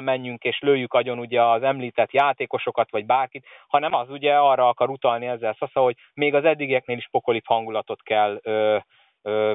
menjünk 0.00 0.42
és 0.42 0.58
lőjük 0.60 0.92
agyon 0.92 1.18
ugye 1.18 1.42
az 1.42 1.62
említett 1.62 2.12
játékosokat, 2.12 2.90
vagy 2.90 3.06
bárkit, 3.06 3.46
hanem 3.68 3.94
az 3.94 4.10
ugye 4.10 4.36
arra 4.36 4.68
akar 4.68 4.90
utalni 4.90 5.26
ezzel 5.26 5.56
Szasza, 5.58 5.80
hogy 5.80 5.96
még 6.14 6.34
az 6.34 6.44
eddigieknél 6.44 6.96
is 6.96 7.08
pokolibb 7.10 7.46
hangulatot 7.46 8.02
kell 8.02 8.38
ö, 8.42 8.78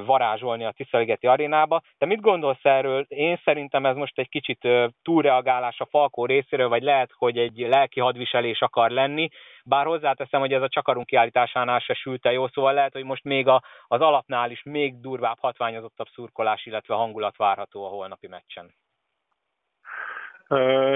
varázsolni 0.05 0.65
a 0.65 0.71
Tiszaligeti 0.71 1.27
arénába. 1.27 1.81
De 1.97 2.05
mit 2.05 2.21
gondolsz 2.21 2.65
erről? 2.65 3.05
Én 3.07 3.39
szerintem 3.43 3.85
ez 3.85 3.95
most 3.95 4.19
egy 4.19 4.29
kicsit 4.29 4.67
túlreagálás 5.01 5.79
a 5.79 5.85
Falkó 5.85 6.25
részéről, 6.25 6.69
vagy 6.69 6.83
lehet, 6.83 7.11
hogy 7.13 7.37
egy 7.37 7.57
lelki 7.57 7.99
hadviselés 7.99 8.61
akar 8.61 8.89
lenni, 8.91 9.29
bár 9.63 9.85
hozzáteszem, 9.85 10.39
hogy 10.39 10.53
ez 10.53 10.61
a 10.61 10.69
csakarunk 10.69 11.05
kiállításánál 11.05 11.79
se 11.79 11.93
sült 11.93 12.25
el 12.25 12.33
jó, 12.33 12.47
szóval 12.47 12.73
lehet, 12.73 12.93
hogy 12.93 13.03
most 13.03 13.23
még 13.23 13.47
a, 13.47 13.63
az 13.87 14.01
alapnál 14.01 14.51
is 14.51 14.63
még 14.63 14.99
durvább, 14.99 15.37
hatványozottabb 15.39 16.07
szurkolás, 16.07 16.65
illetve 16.65 16.95
hangulat 16.95 17.37
várható 17.37 17.85
a 17.85 17.89
holnapi 17.89 18.27
meccsen. 18.27 18.73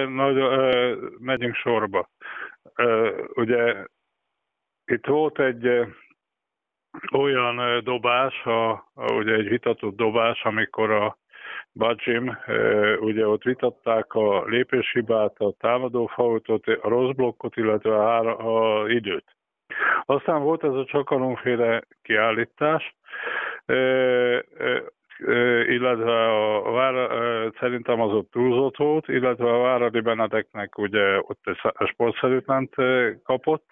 Nagy, 0.10 0.38
megyünk 1.20 1.56
sorba. 1.56 2.10
Ugye 3.34 3.86
itt 4.86 5.06
volt 5.06 5.40
egy 5.40 5.88
olyan 7.12 7.84
dobás, 7.84 8.44
a, 8.46 8.72
a, 8.72 9.14
ugye 9.14 9.34
egy 9.34 9.50
vitatott 9.50 9.96
dobás, 9.96 10.44
amikor 10.44 10.92
a 10.92 11.18
Bajim, 11.74 12.38
ugye 13.00 13.28
ott 13.28 13.44
vitatták 13.44 14.14
a 14.14 14.46
lépéshibát, 14.46 15.40
a 15.40 15.54
támadó 15.60 16.06
fautot, 16.06 16.68
a 16.68 16.90
rossz 16.90 17.16
blokkot, 17.16 17.58
illetve 17.58 17.96
a, 17.96 18.82
a 18.82 18.90
időt. 18.90 19.26
Aztán 20.06 20.42
volt 20.42 20.64
ez 20.64 20.74
a 20.74 20.86
csakalomféle 20.86 21.82
kiállítás, 22.02 22.96
illetve 25.68 26.32
a 26.58 26.72
Vára, 26.72 27.52
szerintem 27.60 28.02
az 28.02 28.12
ott 28.12 28.32
túlzott 28.32 28.78
volt, 28.78 29.08
illetve 29.08 29.54
a 29.54 29.62
Váradi 29.62 30.00
Benedeknek 30.00 30.78
ugye 30.78 31.20
ott 31.20 31.40
egy 31.44 31.88
sportszerűtlant 31.88 32.76
kapott, 33.24 33.66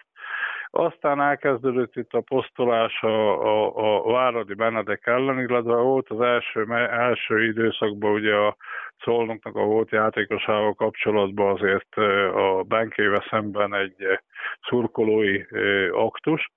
aztán 0.71 1.21
elkezdődött 1.21 1.95
itt 1.95 2.13
a 2.13 2.21
posztolás 2.21 3.01
a, 3.01 3.45
a, 3.45 4.05
a 4.05 4.11
Váradi 4.11 4.53
Benedek 4.53 5.07
ellen, 5.07 5.39
illetve 5.39 5.75
volt 5.75 6.09
az 6.09 6.21
első, 6.21 6.65
első 6.73 7.43
időszakban 7.43 8.11
ugye 8.11 8.35
a 8.35 8.55
Szolnoknak 9.03 9.55
a 9.55 9.63
volt 9.63 9.89
játékosával 9.89 10.73
kapcsolatban 10.73 11.51
azért 11.53 11.95
a 12.35 12.63
Benkéve 12.67 13.27
szemben 13.29 13.73
egy 13.73 14.19
szurkolói 14.61 15.41
aktus. 15.91 16.51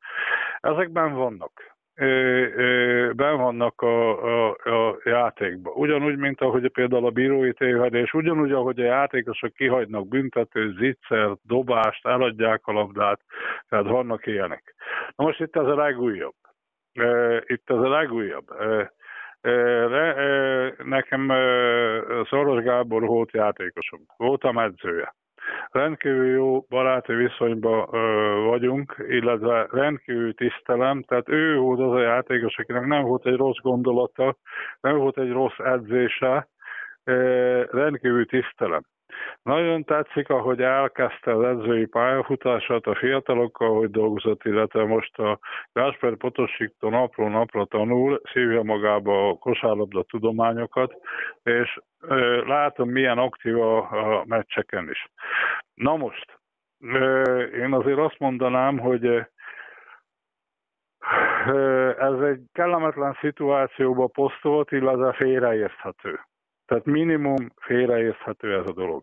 Ezekben 0.61 1.15
vannak 1.15 1.74
ben 3.17 3.37
vannak 3.37 3.81
a, 3.83 4.25
a, 4.25 4.51
a 4.51 4.99
játékban. 5.05 5.73
Ugyanúgy, 5.77 6.17
mint 6.17 6.41
ahogy 6.41 6.69
például 6.69 7.07
a 7.07 7.11
bírói 7.11 7.53
tévedés, 7.53 8.13
ugyanúgy, 8.13 8.53
ahogy 8.53 8.81
a 8.81 8.85
játékosok 8.85 9.53
kihagynak 9.53 10.09
büntető, 10.09 10.75
zicser, 10.79 11.31
dobást, 11.43 12.07
eladják 12.07 12.67
a 12.67 12.73
labdát, 12.73 13.21
tehát 13.69 13.87
vannak 13.87 14.27
ilyenek. 14.27 14.75
Na 15.17 15.25
most 15.25 15.41
itt 15.41 15.57
ez 15.57 15.67
a 15.67 15.75
legújabb. 15.75 16.35
Itt 17.47 17.71
ez 17.71 17.77
a 17.77 17.89
legújabb. 17.89 18.47
Nekem 20.85 21.29
Szoros 22.29 22.63
Gábor 22.63 23.03
volt 23.03 23.33
játékosom, 23.33 24.01
voltam 24.17 24.59
edzője 24.59 25.15
rendkívül 25.71 26.27
jó 26.27 26.61
baráti 26.61 27.15
viszonyban 27.15 27.87
vagyunk, 28.47 29.05
illetve 29.09 29.67
rendkívül 29.71 30.35
tisztelem, 30.35 31.03
tehát 31.03 31.29
ő 31.29 31.57
volt 31.57 31.81
az 31.81 31.93
a 31.93 32.01
játékos, 32.01 32.59
akinek 32.59 32.87
nem 32.87 33.03
volt 33.03 33.27
egy 33.27 33.37
rossz 33.37 33.61
gondolata, 33.63 34.37
nem 34.81 34.97
volt 34.97 35.19
egy 35.19 35.31
rossz 35.31 35.59
edzése, 35.59 36.49
rendkívül 37.71 38.27
tisztelem. 38.27 38.83
Nagyon 39.43 39.85
tetszik, 39.85 40.29
ahogy 40.29 40.63
elkezdte 40.63 41.35
az 41.35 41.45
edzői 41.45 41.87
pályafutását 41.87 42.87
a 42.87 42.95
fiatalokkal, 42.95 43.75
hogy 43.75 43.91
dolgozott, 43.91 44.45
illetve 44.45 44.85
most 44.85 45.19
a 45.19 45.39
Gásper 45.73 46.17
Potosiktól 46.17 46.91
napról 46.91 47.31
napra 47.31 47.65
tanul, 47.65 48.21
szívja 48.33 48.63
magába 48.63 49.29
a 49.29 49.35
kosárlabda 49.35 50.03
tudományokat, 50.03 50.95
és 51.43 51.79
látom, 52.47 52.91
milyen 52.91 53.19
aktív 53.19 53.61
a, 53.61 53.77
a 54.19 54.25
meccseken 54.27 54.91
is. 54.91 55.09
Na 55.75 55.97
most, 55.97 56.39
én 57.55 57.73
azért 57.73 57.99
azt 57.99 58.19
mondanám, 58.19 58.79
hogy 58.79 59.07
ez 61.99 62.21
egy 62.21 62.41
kellemetlen 62.53 63.17
szituációba 63.21 64.07
posztolt, 64.07 64.73
illetve 64.73 65.13
félreérthető. 65.13 66.21
Tehát 66.75 66.89
minimum 66.89 67.53
félreérthető 67.57 68.55
ez 68.55 68.67
a 68.67 68.73
dolog. 68.73 69.03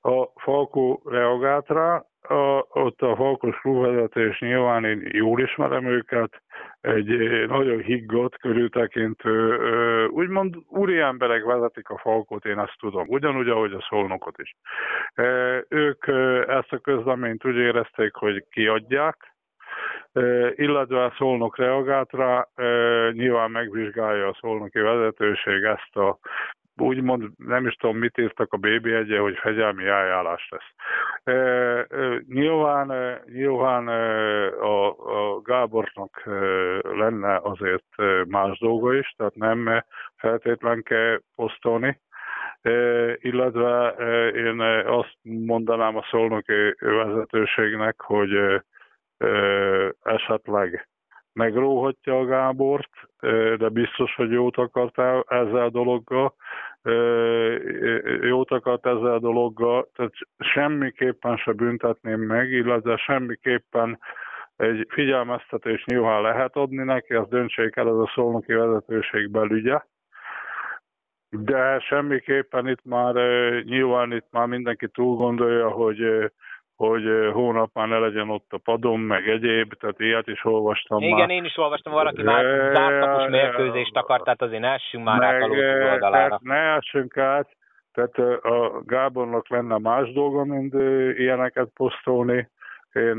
A 0.00 0.40
Falkó 0.40 1.02
reagált 1.04 1.68
rá, 1.68 2.04
a, 2.22 2.66
ott 2.68 3.02
a 3.02 3.16
Falkos 3.16 3.56
klubvezetés 3.60 4.40
nyilván 4.40 4.84
én 4.84 5.08
jól 5.12 5.40
ismerem 5.40 5.84
őket, 5.84 6.42
egy 6.80 7.06
nagyon 7.48 7.80
higgadt, 7.80 8.36
körültekintő, 8.36 9.56
úgymond 10.06 10.54
úri 10.68 10.98
emberek 10.98 11.44
vezetik 11.44 11.88
a 11.88 11.98
Falkot, 11.98 12.44
én 12.44 12.58
ezt 12.58 12.78
tudom, 12.78 13.08
ugyanúgy, 13.08 13.48
ahogy 13.48 13.72
a 13.72 13.86
Szolnokot 13.88 14.38
is. 14.38 14.56
Ők 15.68 16.06
ezt 16.46 16.72
a 16.72 16.78
közleményt 16.78 17.44
úgy 17.44 17.56
érezték, 17.56 18.14
hogy 18.14 18.44
kiadják, 18.50 19.34
illetve 20.54 21.04
a 21.04 21.14
Szolnok 21.16 21.56
reagált 21.56 22.10
rá, 22.10 22.48
nyilván 23.12 23.50
megvizsgálja 23.50 24.28
a 24.28 24.36
szolnoki 24.40 24.78
vezetőség 24.78 25.62
ezt 25.62 25.96
a 25.96 26.18
úgymond 26.80 27.30
nem 27.36 27.66
is 27.66 27.74
tudom, 27.74 27.96
mit 27.96 28.18
írtak 28.18 28.52
a 28.52 28.56
bb 28.56 28.86
1 28.86 29.16
hogy 29.18 29.38
fegyelmi 29.38 29.84
eljárás 29.86 30.48
lesz. 30.50 30.72
E, 31.24 31.32
e, 31.32 31.86
nyilván, 32.28 33.18
nyilván 33.32 33.88
a, 34.48 34.88
a 34.88 35.40
Gábornak 35.40 36.22
lenne 36.82 37.40
azért 37.42 37.96
más 38.28 38.58
dolga 38.58 38.94
is, 38.94 39.14
tehát 39.16 39.34
nem 39.34 39.84
feltétlen 40.16 40.82
kell 40.82 41.20
posztolni, 41.36 42.00
illetve 43.16 43.88
én 44.34 44.60
azt 44.86 45.16
mondanám 45.22 45.96
a 45.96 46.06
szolnoki 46.10 46.74
vezetőségnek, 46.78 48.00
hogy 48.00 48.62
esetleg 50.02 50.88
megróhatja 51.32 52.18
a 52.18 52.24
Gábort, 52.24 52.90
de 53.58 53.68
biztos, 53.68 54.14
hogy 54.14 54.30
jót 54.30 54.56
akartál 54.56 55.24
ezzel 55.28 55.64
a 55.64 55.70
dologgal, 55.70 56.34
jót 58.22 58.50
akart 58.50 58.86
ezzel 58.86 59.12
a 59.12 59.18
dologgal, 59.18 59.90
tehát 59.94 60.12
semmiképpen 60.38 61.36
se 61.36 61.52
büntetném 61.52 62.20
meg, 62.20 62.50
illetve 62.50 62.96
semmiképpen 62.96 63.98
egy 64.56 64.86
figyelmeztetés 64.88 65.84
nyilván 65.84 66.22
lehet 66.22 66.56
adni 66.56 66.84
neki, 66.84 67.14
azt 67.14 67.28
döntsék 67.28 67.76
el, 67.76 67.88
ez 67.88 67.94
a 67.94 68.12
szolnoki 68.14 68.52
vezetőség 68.52 69.30
belügye, 69.30 69.80
de 71.30 71.78
semmiképpen 71.78 72.68
itt 72.68 72.84
már 72.84 73.14
nyilván 73.64 74.12
itt 74.12 74.26
már 74.30 74.46
mindenki 74.46 74.88
túl 74.88 75.16
gondolja, 75.16 75.68
hogy 75.68 76.30
hogy 76.80 77.30
hónap 77.32 77.70
már 77.74 77.88
ne 77.88 77.98
legyen 77.98 78.30
ott 78.30 78.52
a 78.52 78.58
padon, 78.58 79.00
meg 79.00 79.28
egyéb, 79.28 79.72
tehát 79.74 80.00
ilyet 80.00 80.26
is 80.26 80.44
olvastam 80.44 81.00
Igen, 81.00 81.18
már. 81.18 81.30
én 81.30 81.44
is 81.44 81.56
olvastam, 81.56 81.92
valaki 81.92 82.22
már 82.22 82.44
zártapos 82.74 83.28
mérkőzést 83.28 83.96
akart, 83.96 84.24
tehát 84.24 84.42
azért 84.42 84.60
ne 84.60 84.72
essünk 84.72 85.04
már 85.04 85.18
meg, 85.18 85.42
át 85.42 85.42
a 85.42 85.92
oldalára. 85.92 86.38
Ne 86.42 86.74
essünk 86.74 87.16
át, 87.16 87.48
tehát 87.92 88.18
a 88.44 88.82
Gábornak 88.84 89.48
lenne 89.48 89.78
más 89.78 90.12
dolga, 90.12 90.44
mint 90.44 90.74
ilyeneket 91.18 91.68
posztolni. 91.74 92.50
Én 92.92 93.16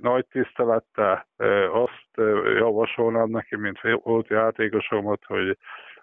nagy 0.00 0.26
tisztelettel 0.30 1.26
azt 1.72 2.28
javasolnám 2.58 3.28
neki, 3.28 3.56
mint 3.56 3.78
volt 4.02 4.28
játékosomat, 4.28 5.20
hogy 5.26 5.56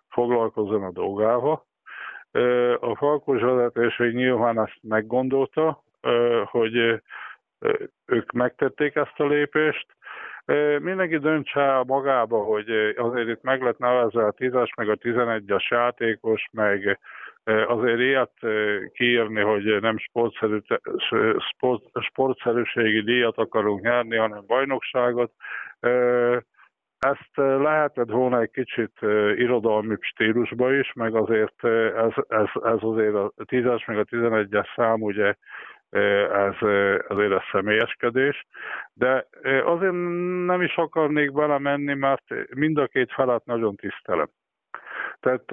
foglalkozzon 0.09 0.83
a 0.83 0.91
dolgával. 0.91 1.65
A 2.79 2.95
Falkos 2.95 3.41
vezetőség 3.41 4.13
nyilván 4.13 4.59
ezt 4.59 4.79
meggondolta, 4.81 5.83
hogy 6.43 6.75
ők 8.05 8.31
megtették 8.31 8.95
ezt 8.95 9.19
a 9.19 9.27
lépést. 9.27 9.85
Mindenki 10.79 11.17
döntse 11.17 11.83
magába, 11.87 12.43
hogy 12.43 12.69
azért 12.95 13.27
itt 13.27 13.41
meg 13.41 13.61
lett 13.61 13.77
nevezve 13.77 14.25
a 14.25 14.33
10-es, 14.33 14.75
meg 14.75 14.89
a 14.89 14.95
11-es 14.95 15.67
játékos, 15.67 16.47
meg 16.51 16.99
azért 17.67 17.99
ilyet 17.99 18.33
kiírni, 18.93 19.41
hogy 19.41 19.81
nem 19.81 19.97
sportszerű, 19.97 20.57
sport, 21.55 21.83
sportszerűségi 21.99 23.01
díjat 23.01 23.37
akarunk 23.37 23.81
nyerni, 23.81 24.15
hanem 24.15 24.43
bajnokságot. 24.47 25.31
Ezt 26.99 27.31
lehetett 27.35 28.09
volna 28.09 28.41
egy 28.41 28.51
kicsit 28.51 28.91
irodalmi 29.35 29.95
stílusba 29.99 30.73
is, 30.73 30.93
meg 30.93 31.15
azért 31.15 31.63
ez, 31.95 32.11
ez, 32.27 32.47
ez 32.63 32.77
azért 32.79 33.15
a 33.15 33.31
10-es, 33.35 33.87
meg 33.87 33.97
a 33.97 34.03
11-es 34.03 34.67
szám 34.75 35.01
ugye 35.01 35.33
ez 35.89 36.55
azért 37.07 37.31
a 37.31 37.43
személyeskedés, 37.51 38.45
de 38.93 39.27
azért 39.63 39.91
nem 40.45 40.61
is 40.61 40.75
akarnék 40.75 41.33
belemenni, 41.33 41.93
mert 41.93 42.23
mind 42.55 42.77
a 42.77 42.87
két 42.87 43.11
felet 43.11 43.45
nagyon 43.45 43.75
tisztelem. 43.75 44.27
Tehát 45.19 45.49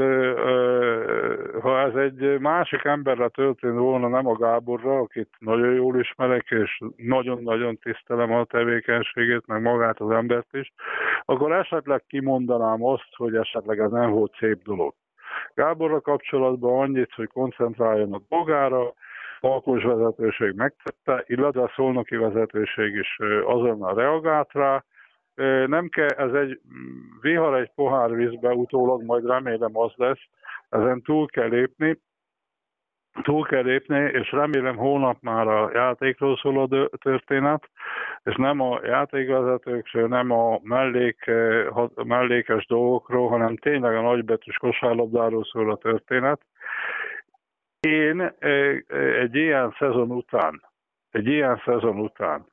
ha 1.61 1.81
ez 1.81 1.95
egy 1.95 2.39
másik 2.41 2.85
emberre 2.85 3.29
történt 3.29 3.79
volna, 3.79 4.09
nem 4.09 4.27
a 4.27 4.37
Gáborra, 4.37 4.99
akit 4.99 5.29
nagyon 5.39 5.75
jól 5.75 5.99
ismerek, 5.99 6.51
és 6.51 6.79
nagyon-nagyon 6.97 7.77
tisztelem 7.77 8.33
a 8.33 8.45
tevékenységét, 8.45 9.47
meg 9.47 9.63
magát 9.63 10.01
az 10.01 10.11
embert 10.11 10.53
is, 10.53 10.73
akkor 11.25 11.53
esetleg 11.53 12.03
kimondanám 12.07 12.85
azt, 12.85 13.09
hogy 13.17 13.37
esetleg 13.37 13.79
ez 13.79 13.91
nem 13.91 14.11
volt 14.11 14.35
szép 14.39 14.63
dolog. 14.63 14.95
Gáborra 15.55 16.01
kapcsolatban 16.01 16.81
annyit, 16.81 17.13
hogy 17.15 17.29
koncentráljon 17.29 18.13
a 18.13 18.21
dolgára, 18.29 18.93
Alkos 19.45 19.83
vezetőség 19.83 20.55
megtette, 20.55 21.25
illetve 21.27 21.63
a 21.63 21.73
szolnoki 21.75 22.17
vezetőség 22.17 22.95
is 22.95 23.19
azonnal 23.45 23.95
reagált 23.95 24.53
rá. 24.53 24.85
Nem 25.67 25.89
kell, 25.89 26.09
ez 26.09 26.33
egy 26.33 26.61
vihar 27.21 27.55
egy 27.55 27.71
pohár 27.75 28.15
vízbe, 28.15 28.53
utólag 28.53 29.03
majd 29.03 29.27
remélem 29.27 29.77
az 29.77 29.93
lesz, 29.97 30.29
ezen 30.69 31.03
túl 31.03 31.27
kell 31.27 31.49
lépni. 31.49 32.01
túl 33.23 33.45
kell 33.45 33.63
lépni, 33.63 33.99
és 33.99 34.33
remélem 34.33 34.77
hónap 34.77 35.17
már 35.21 35.47
a 35.49 35.71
játékról 35.73 36.37
szól 36.37 36.63
a 36.63 36.97
történet, 36.97 37.71
és 38.25 38.35
nem 38.37 38.61
a 38.61 38.81
játékvezetőkről, 38.85 40.09
nem 40.09 40.31
a 40.31 40.61
mellék, 40.63 41.31
mellékes 41.95 42.67
dolgokról, 42.67 43.29
hanem 43.29 43.57
tényleg 43.57 43.97
a 43.97 44.01
nagybetűs 44.01 44.57
kosárlabdáról 44.57 45.45
szól 45.45 45.71
a 45.71 45.77
történet. 45.77 46.41
Én 47.89 48.35
egy 49.21 49.35
ilyen 49.35 49.75
szezon 49.79 50.11
után, 50.11 50.63
egy 51.11 51.27
ilyen 51.27 51.63
szezon 51.65 51.99
után, 51.99 52.47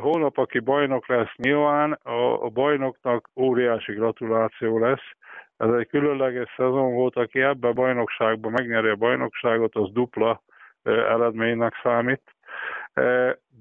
holnap, 0.00 0.38
aki 0.38 0.58
bajnok 0.58 1.06
lesz 1.06 1.34
nyilván, 1.36 1.92
a, 1.92 2.48
bajnoknak 2.48 3.30
óriási 3.36 3.92
gratuláció 3.92 4.78
lesz, 4.78 5.10
ez 5.56 5.70
egy 5.70 5.86
különleges 5.86 6.54
szezon 6.56 6.94
volt, 6.94 7.16
aki 7.16 7.40
ebben 7.40 7.70
a 7.70 7.74
bajnokságban 7.74 8.52
megnyeri 8.52 8.88
a 8.88 8.96
bajnokságot, 8.96 9.74
az 9.74 9.92
dupla 9.92 10.42
eredménynek 10.82 11.74
számít. 11.82 12.22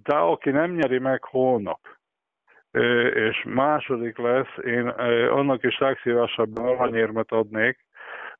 De 0.03 0.15
aki 0.15 0.49
nem 0.49 0.71
nyeri 0.71 0.99
meg 0.99 1.23
holnap, 1.23 1.79
és 3.13 3.43
második 3.43 4.17
lesz, 4.17 4.57
én 4.65 4.87
annak 5.29 5.63
is 5.63 5.77
legszívesebben 5.77 6.65
aranyérmet 6.65 7.31
adnék, 7.31 7.85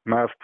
mert 0.08 0.38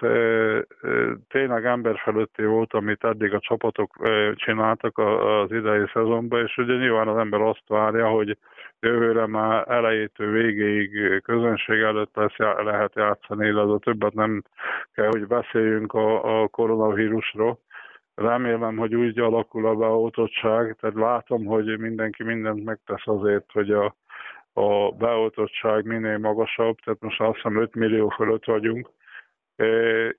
tényleg 1.28 1.66
emberfelőtti 1.66 2.46
volt, 2.46 2.74
amit 2.74 3.04
eddig 3.04 3.34
a 3.34 3.40
csapatok 3.40 4.08
csináltak 4.36 4.98
az 4.98 5.52
idei 5.52 5.86
szezonban, 5.94 6.42
és 6.44 6.58
ugye 6.58 6.76
nyilván 6.76 7.08
az 7.08 7.18
ember 7.18 7.42
azt 7.42 7.68
várja, 7.68 8.08
hogy 8.08 8.38
jövőre 8.80 9.28
már 9.28 9.66
elejétől 9.68 10.32
végéig 10.32 11.22
közönség 11.22 11.80
előtt 11.80 12.16
lesz, 12.16 12.38
lehet 12.38 12.96
játszani, 12.96 13.48
illetve 13.48 13.78
többet 13.78 14.14
nem 14.14 14.44
kell, 14.94 15.08
hogy 15.08 15.28
beszéljünk 15.28 15.94
a, 15.94 16.42
a 16.42 16.48
koronavírusról. 16.48 17.60
Remélem, 18.16 18.78
hogy 18.78 18.96
úgy 18.96 19.20
alakul 19.20 19.66
a 19.68 19.76
beoltottság, 19.76 20.76
tehát 20.80 20.96
látom, 20.96 21.46
hogy 21.46 21.80
mindenki 21.80 22.24
mindent 22.24 22.64
megtesz 22.64 23.08
azért, 23.08 23.52
hogy 23.52 23.72
a, 23.72 23.96
a 24.54 24.92
beoltottság 24.92 25.86
minél 25.86 26.18
magasabb, 26.18 26.76
tehát 26.84 27.02
most 27.02 27.22
azt 27.22 27.36
hiszem 27.36 27.62
5 27.62 27.76
millió 27.76 28.10
fölött 28.10 28.46
vagyunk, 28.46 28.90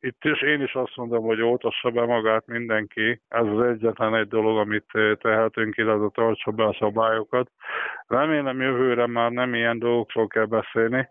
itt 0.01 0.25
is 0.25 0.42
én 0.42 0.62
is 0.62 0.75
azt 0.75 0.97
mondom, 0.97 1.25
hogy 1.25 1.40
oltassa 1.40 1.90
be 1.90 2.05
magát 2.05 2.47
mindenki. 2.47 3.20
Ez 3.29 3.47
az 3.47 3.61
egyetlen 3.61 4.14
egy 4.14 4.29
dolog, 4.29 4.59
amit 4.59 5.18
tehetünk, 5.20 5.77
illetve 5.77 6.09
tartsa 6.12 6.51
be 6.51 6.64
a 6.64 6.77
szabályokat. 6.79 7.51
Remélem 8.07 8.61
jövőre 8.61 9.07
már 9.07 9.31
nem 9.31 9.55
ilyen 9.55 9.79
dolgokról 9.79 10.27
kell 10.27 10.44
beszélni. 10.44 11.09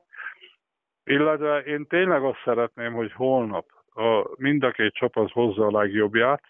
Illetve 1.03 1.59
én 1.59 1.87
tényleg 1.87 2.23
azt 2.23 2.41
szeretném, 2.43 2.93
hogy 2.93 3.11
holnap 3.13 3.65
a, 3.95 4.27
mind 4.35 4.63
a 4.63 4.71
két 4.71 4.93
csapat 4.93 5.31
hozza 5.31 5.65
a 5.65 5.79
legjobbját, 5.79 6.43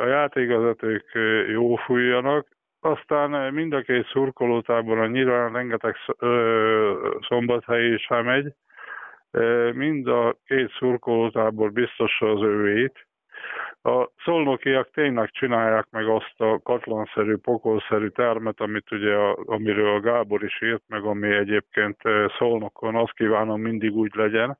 a 0.00 0.06
játékvezetők 0.06 1.12
jó 1.48 1.76
fújjanak, 1.76 2.46
aztán 2.80 3.54
mind 3.54 3.72
a 3.72 3.80
két 3.80 4.06
szurkolótáborban 4.06 5.10
nyilván 5.10 5.52
rengeteg 5.52 5.96
szombathely 7.28 7.92
is 7.92 8.06
elmegy, 8.06 8.54
mind 9.72 10.06
a 10.06 10.36
két 10.44 10.70
szurkolótábor 10.78 11.72
biztossa 11.72 12.30
az 12.30 12.42
ővét. 12.42 13.06
A 13.82 14.08
szolnokiak 14.24 14.90
tényleg 14.90 15.30
csinálják 15.30 15.86
meg 15.90 16.08
azt 16.08 16.34
a 16.40 16.60
katlanszerű, 16.62 17.36
pokolszerű 17.36 18.08
termet, 18.08 18.60
amit 18.60 18.92
ugye, 18.92 19.14
a, 19.14 19.38
amiről 19.44 19.94
a 19.94 20.00
Gábor 20.00 20.44
is 20.44 20.62
írt, 20.62 20.82
meg 20.86 21.04
ami 21.04 21.34
egyébként 21.34 21.96
szolnokon, 22.38 22.94
azt 22.94 23.12
kívánom 23.12 23.60
mindig 23.60 23.94
úgy 23.94 24.14
legyen, 24.14 24.58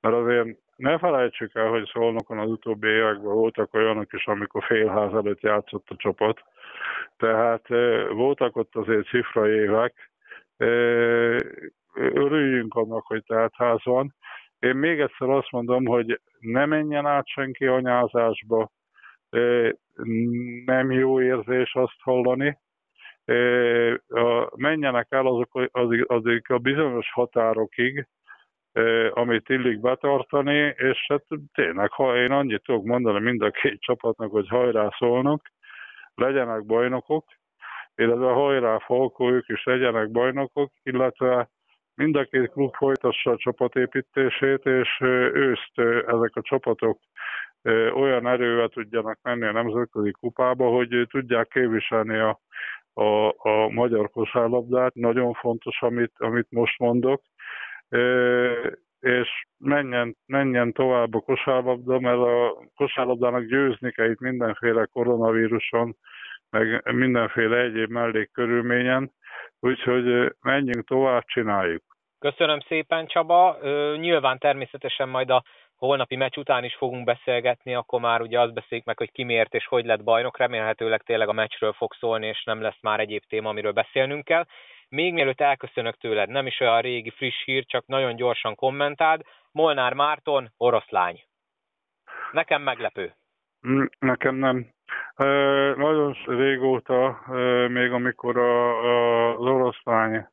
mert 0.00 0.14
azért 0.14 0.46
ne 0.76 0.98
felejtsük 0.98 1.54
el, 1.54 1.68
hogy 1.68 1.90
szolnokon 1.92 2.38
az 2.38 2.50
utóbbi 2.50 2.88
években 2.88 3.34
voltak 3.34 3.74
olyanok 3.74 4.12
is, 4.12 4.26
amikor 4.26 4.64
félház 4.64 5.14
előtt 5.14 5.40
játszott 5.40 5.86
a 5.88 5.96
csapat. 5.96 6.40
Tehát 7.16 7.68
voltak 8.08 8.56
ott 8.56 8.76
azért 8.76 9.08
cifra 9.08 9.48
évek, 9.48 10.10
örüljünk 11.94 12.74
annak, 12.74 13.06
hogy 13.06 13.22
teltház 13.24 13.84
van. 13.84 14.14
Én 14.58 14.76
még 14.76 15.00
egyszer 15.00 15.28
azt 15.28 15.50
mondom, 15.50 15.86
hogy 15.86 16.20
ne 16.38 16.66
menjen 16.66 17.06
át 17.06 17.26
senki 17.26 17.66
anyázásba, 17.66 18.70
nem 20.64 20.90
jó 20.90 21.22
érzés 21.22 21.74
azt 21.74 22.00
hallani. 22.00 22.58
Menjenek 24.56 25.06
el 25.10 25.26
azok, 25.26 25.68
azok 26.06 26.48
a 26.48 26.58
bizonyos 26.58 27.12
határokig, 27.12 28.06
amit 29.10 29.48
illik 29.48 29.80
betartani, 29.80 30.74
és 30.76 31.06
hát 31.08 31.24
tényleg, 31.52 31.90
ha 31.90 32.16
én 32.16 32.30
annyit 32.30 32.62
tudok 32.62 32.84
mondani 32.84 33.20
mind 33.20 33.42
a 33.42 33.50
két 33.50 33.80
csapatnak, 33.80 34.30
hogy 34.30 34.48
hajrá 34.48 34.88
szólnak, 34.98 35.52
legyenek 36.14 36.64
bajnokok, 36.64 37.24
illetve 37.94 38.30
hajrá 38.32 38.78
Falkó, 38.78 39.30
ők 39.30 39.48
is 39.48 39.64
legyenek 39.64 40.10
bajnokok, 40.10 40.72
illetve 40.82 41.48
mind 42.00 42.16
a 42.16 42.24
két 42.24 42.50
klub 42.50 42.74
folytassa 42.74 43.30
a 43.30 43.36
csapatépítését, 43.36 44.64
és 44.64 45.00
őszt 45.32 45.78
ezek 46.06 46.36
a 46.36 46.42
csapatok 46.42 46.98
olyan 47.94 48.26
erővel 48.26 48.68
tudjanak 48.68 49.18
menni 49.22 49.44
a 49.44 49.52
nemzetközi 49.52 50.10
kupába, 50.10 50.68
hogy 50.68 51.06
tudják 51.10 51.48
képviselni 51.48 52.18
a, 52.18 52.40
a, 52.92 53.28
a 53.28 53.68
magyar 53.68 54.10
kosárlabdát. 54.10 54.94
Nagyon 54.94 55.32
fontos, 55.32 55.82
amit, 55.82 56.12
amit 56.16 56.46
most 56.50 56.78
mondok. 56.78 57.22
És 59.00 59.28
menjen, 59.58 60.16
menjen 60.26 60.72
tovább 60.72 61.14
a 61.14 61.20
kosárlabda, 61.20 62.00
mert 62.00 62.18
a 62.18 62.64
kosárlabdának 62.74 63.44
győzni 63.44 63.92
kell 63.92 64.10
itt 64.10 64.20
mindenféle 64.20 64.88
koronavíruson, 64.92 65.96
meg 66.50 66.94
mindenféle 66.94 67.56
egyéb 67.60 67.90
mellékkörülményen, 67.90 69.12
úgyhogy 69.60 70.34
menjünk 70.40 70.86
tovább, 70.86 71.24
csináljuk. 71.24 71.82
Köszönöm 72.18 72.60
szépen, 72.60 73.06
Csaba. 73.06 73.56
Nyilván 73.96 74.38
természetesen 74.38 75.08
majd 75.08 75.30
a 75.30 75.42
holnapi 75.76 76.16
meccs 76.16 76.36
után 76.36 76.64
is 76.64 76.74
fogunk 76.74 77.04
beszélgetni, 77.04 77.74
akkor 77.74 78.00
már 78.00 78.20
ugye 78.20 78.40
azt 78.40 78.54
beszéljük 78.54 78.86
meg, 78.86 78.98
hogy 78.98 79.12
ki 79.12 79.24
miért 79.24 79.54
és 79.54 79.66
hogy 79.66 79.84
lett 79.84 80.02
bajnok. 80.02 80.38
Remélhetőleg 80.38 81.02
tényleg 81.02 81.28
a 81.28 81.32
meccsről 81.32 81.72
fog 81.72 81.94
szólni, 81.94 82.26
és 82.26 82.42
nem 82.44 82.60
lesz 82.60 82.80
már 82.80 83.00
egyéb 83.00 83.22
téma, 83.28 83.48
amiről 83.48 83.72
beszélnünk 83.72 84.24
kell. 84.24 84.44
Még 84.88 85.12
mielőtt 85.12 85.40
elköszönök 85.40 85.96
tőled, 85.96 86.28
nem 86.28 86.46
is 86.46 86.60
olyan 86.60 86.80
régi 86.80 87.10
friss 87.10 87.44
hír, 87.44 87.64
csak 87.66 87.86
nagyon 87.86 88.16
gyorsan 88.16 88.54
kommentáld. 88.54 89.20
Molnár 89.52 89.92
Márton, 89.92 90.52
oroszlány. 90.56 91.24
Nekem 92.32 92.62
meglepő. 92.62 93.14
Mm, 93.68 93.84
nekem 93.98 94.34
nem. 94.34 94.66
Nagyon 95.76 96.16
régóta, 96.26 97.20
még 97.68 97.92
amikor 97.92 98.38
az 98.38 99.46
oroszlány 99.46 100.26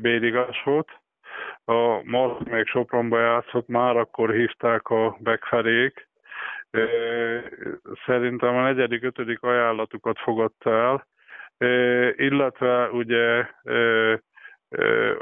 Béligás 0.00 0.62
volt. 0.64 0.88
A 1.64 2.02
Mark 2.04 2.48
még 2.50 2.66
Sopronba 2.66 3.18
játszott, 3.18 3.68
már 3.68 3.96
akkor 3.96 4.30
hívták 4.32 4.88
a 4.88 5.16
Bekferék. 5.20 6.08
Szerintem 8.06 8.56
a 8.56 8.62
negyedik, 8.62 9.04
ötödik 9.04 9.42
ajánlatukat 9.42 10.18
fogadta 10.18 10.70
el, 10.70 11.06
illetve 12.16 12.88
ugye 12.90 13.46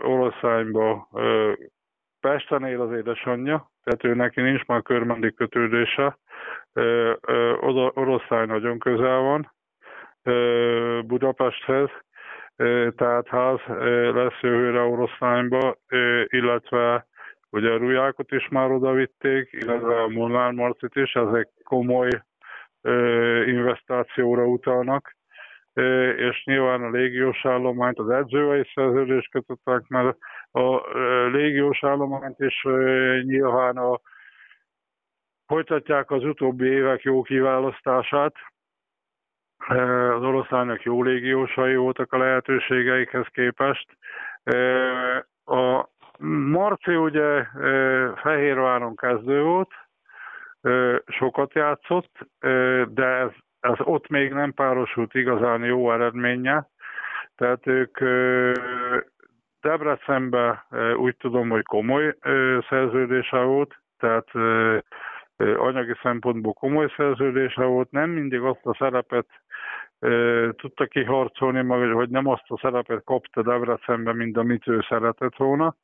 Oroszányba 0.03 1.09
Pesten 2.21 2.65
él 2.65 2.81
az 2.81 2.93
édesanyja, 2.93 3.71
tehát 3.85 4.05
ő 4.05 4.15
neki 4.15 4.41
nincs 4.41 4.65
már 4.65 4.83
körmendi 4.83 5.35
kötődése. 5.35 6.19
Oroszány 7.95 8.47
nagyon 8.47 8.79
közel 8.79 9.19
van 9.19 9.53
Budapesthez, 11.07 11.91
tehát 12.97 13.29
ház 13.29 13.59
lesz 14.15 14.41
jövőre 14.41 14.81
oroszlányba, 14.81 15.77
illetve 16.25 17.07
ugye 17.51 17.71
a 17.71 17.77
Rujákot 17.77 18.31
is 18.31 18.49
már 18.49 18.71
oda 18.71 18.93
vitték, 18.93 19.49
illetve 19.53 20.03
a 20.03 20.09
Molnár 20.09 20.53
Marcit 20.53 20.97
is, 20.97 21.13
ezek 21.13 21.49
komoly 21.65 22.09
investációra 23.47 24.47
utalnak, 24.47 25.17
és 26.17 26.45
nyilván 26.45 26.83
a 26.83 26.91
légiós 26.91 27.45
állományt, 27.45 27.99
az 27.99 28.09
edzővel 28.09 28.59
is 28.59 28.73
szerződést 28.75 29.31
kötöttek, 29.31 29.89
mert 29.89 30.17
a 30.51 30.77
légiós 31.29 31.85
állományt 31.85 32.39
is 32.39 32.63
nyilván 33.23 33.77
a, 33.77 34.01
folytatják 35.47 36.11
az 36.11 36.25
utóbbi 36.25 36.67
évek 36.67 37.03
jó 37.03 37.23
kiválasztását, 37.23 38.35
az 39.69 40.23
oroszlányok 40.23 40.83
jó 40.83 41.03
légiósai 41.03 41.77
voltak 41.77 42.13
a 42.13 42.19
lehetőségeikhez 42.19 43.27
képest. 43.27 43.87
A 45.45 45.89
Marci 46.27 46.97
ugye 46.97 47.45
Fehérváron 48.15 48.97
kezdő 48.97 49.43
volt, 49.43 49.71
sokat 51.07 51.53
játszott, 51.55 52.19
de 52.89 53.05
ez, 53.05 53.31
ez 53.61 53.77
ott 53.79 54.09
még 54.09 54.33
nem 54.33 54.55
párosult 54.55 55.15
igazán 55.15 55.65
jó 55.65 55.93
eredménye. 55.93 56.69
Tehát 57.37 57.67
ők 57.67 57.99
Debrecenben 59.61 60.63
úgy 60.97 61.17
tudom, 61.17 61.49
hogy 61.49 61.63
komoly 61.63 62.17
szerződése 62.69 63.39
volt, 63.39 63.77
tehát 63.99 64.29
anyagi 65.37 65.95
szempontból 66.03 66.53
komoly 66.53 66.93
szerződése 66.97 67.65
volt, 67.65 67.91
nem 67.91 68.11
mindig 68.11 68.41
azt 68.41 68.67
a 68.67 68.75
szerepet 68.79 69.27
tudta 70.57 70.87
kiharcolni, 70.87 71.93
vagy 71.93 72.09
nem 72.09 72.27
azt 72.27 72.45
a 72.47 72.59
szerepet 72.59 73.05
kapta 73.05 73.43
Debrecenben, 73.43 74.17
mint 74.17 74.37
amit 74.37 74.69
ő 74.69 74.81
szeretett 74.89 75.37
volna. 75.37 75.75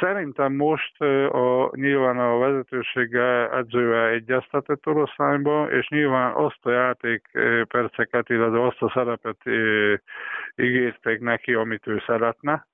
Szerintem 0.00 0.52
most 0.52 1.02
a, 1.28 1.70
nyilván 1.74 2.18
a 2.18 2.38
vezetősége 2.38 3.50
edzővel 3.50 4.08
egyeztetett 4.08 4.86
oroszlányba, 4.86 5.70
és 5.70 5.88
nyilván 5.88 6.32
azt 6.34 6.66
a 6.66 6.70
játék 6.70 7.30
perceket, 7.68 8.28
illetve 8.28 8.66
azt 8.66 8.82
a 8.82 8.90
szerepet 8.94 9.38
ígérték 10.56 11.20
neki, 11.20 11.54
amit 11.54 11.86
ő 11.86 12.02
szeretne. 12.06 12.66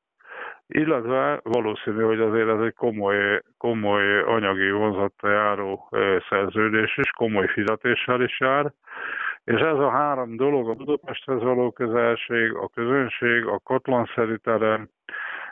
Illetve 0.66 1.40
valószínű, 1.42 2.02
hogy 2.02 2.20
azért 2.20 2.48
ez 2.48 2.60
egy 2.60 2.74
komoly, 2.74 3.42
komoly 3.58 4.20
anyagi 4.20 4.70
vonzata 4.70 5.30
járó 5.30 5.88
szerződés 6.28 6.96
is, 6.96 7.10
komoly 7.10 7.46
fizetéssel 7.46 8.22
is 8.22 8.40
jár. 8.40 8.72
És 9.44 9.60
ez 9.60 9.78
a 9.78 9.90
három 9.90 10.36
dolog, 10.36 10.68
a 10.68 10.74
Budapesthez 10.74 11.42
való 11.42 11.70
közelség, 11.70 12.54
a 12.54 12.68
közönség, 12.68 13.46
a 13.46 13.60
katlanszerű 13.64 14.34
terem, 14.34 14.88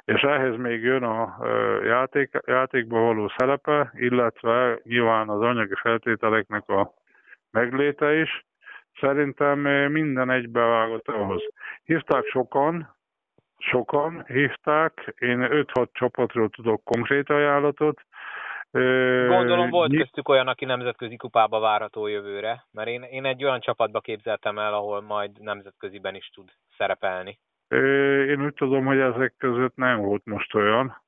és 0.04 0.20
ehhez 0.20 0.56
még 0.56 0.82
jön 0.82 1.02
a 1.02 1.36
játék, 1.84 2.30
játékban 2.46 3.02
való 3.02 3.32
szerepe, 3.36 3.92
illetve 3.94 4.80
nyilván 4.82 5.28
az 5.28 5.40
anyagi 5.40 5.74
feltételeknek 5.80 6.68
a 6.68 6.92
megléte 7.50 8.14
is. 8.14 8.46
Szerintem 9.00 9.58
minden 9.92 10.30
egybevágott 10.30 11.08
ahhoz. 11.08 11.42
Hívták 11.84 12.24
sokan, 12.24 12.94
sokan 13.58 14.24
hívták, 14.26 15.14
én 15.18 15.48
5-6 15.50 15.86
csapatról 15.92 16.48
tudok 16.48 16.84
konkrét 16.84 17.30
ajánlatot, 17.30 18.00
Gondolom 18.70 19.70
volt 19.70 19.96
köztük 19.96 20.28
olyan, 20.28 20.48
aki 20.48 20.64
nemzetközi 20.64 21.16
kupába 21.16 21.60
várható 21.60 22.06
jövőre, 22.06 22.64
mert 22.70 22.88
én, 22.88 23.02
én 23.02 23.24
egy 23.24 23.44
olyan 23.44 23.60
csapatba 23.60 24.00
képzeltem 24.00 24.58
el, 24.58 24.74
ahol 24.74 25.00
majd 25.00 25.30
nemzetköziben 25.40 26.14
is 26.14 26.30
tud 26.34 26.48
szerepelni. 26.76 27.38
Én 28.28 28.44
úgy 28.44 28.54
tudom, 28.54 28.84
hogy 28.84 28.98
ezek 28.98 29.34
között 29.38 29.76
nem 29.76 30.00
volt 30.00 30.24
most 30.24 30.54
olyan. 30.54 31.02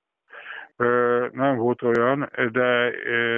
Nem 1.33 1.57
volt 1.57 1.83
olyan, 1.83 2.31
de 2.53 2.92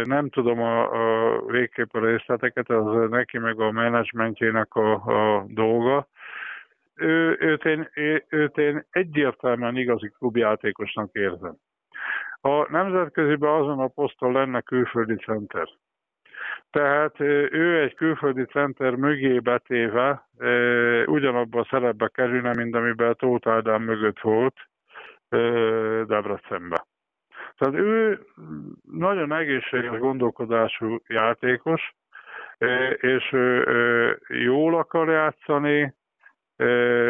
nem 0.05 0.29
tudom 0.29 0.63
a, 0.63 0.83
a 0.91 1.41
végképp 1.47 1.95
a 1.95 2.05
részleteket, 2.05 2.71
az 2.71 3.11
neki 3.11 3.39
meg 3.39 3.61
a 3.61 3.71
menedzsmentjének 3.71 4.75
a, 4.75 4.93
a 4.93 5.45
dolga. 5.49 6.07
Ő, 6.95 7.37
őt, 7.41 7.65
én, 7.65 7.91
őt 8.29 8.59
én 8.59 8.87
egyértelműen 8.91 9.77
igazi 9.77 10.09
klubjátékosnak 10.19 11.11
érzem. 11.13 11.57
A 12.45 12.71
nemzetköziben 12.71 13.51
azon 13.51 13.79
a 13.79 13.89
poszton 13.89 14.33
lenne 14.33 14.61
külföldi 14.61 15.15
center. 15.15 15.69
Tehát 16.71 17.21
ő 17.51 17.81
egy 17.81 17.95
külföldi 17.95 18.45
center 18.45 18.95
mögé 18.95 19.39
betéve 19.39 20.29
ugyanabban 21.07 21.61
a 21.61 21.67
szerepbe 21.71 22.09
kerülne, 22.09 22.55
mint 22.55 22.75
amiben 22.75 23.15
Tóth 23.17 23.49
Ádám 23.49 23.83
mögött 23.83 24.21
volt 24.21 24.55
Debrecenbe. 26.07 26.87
Tehát 27.57 27.75
ő 27.75 28.21
nagyon 28.93 29.33
egészséges 29.33 29.99
gondolkodású 29.99 31.01
játékos, 31.07 31.95
és 32.97 33.37
jól 34.29 34.79
akar 34.79 35.09
játszani, 35.09 35.95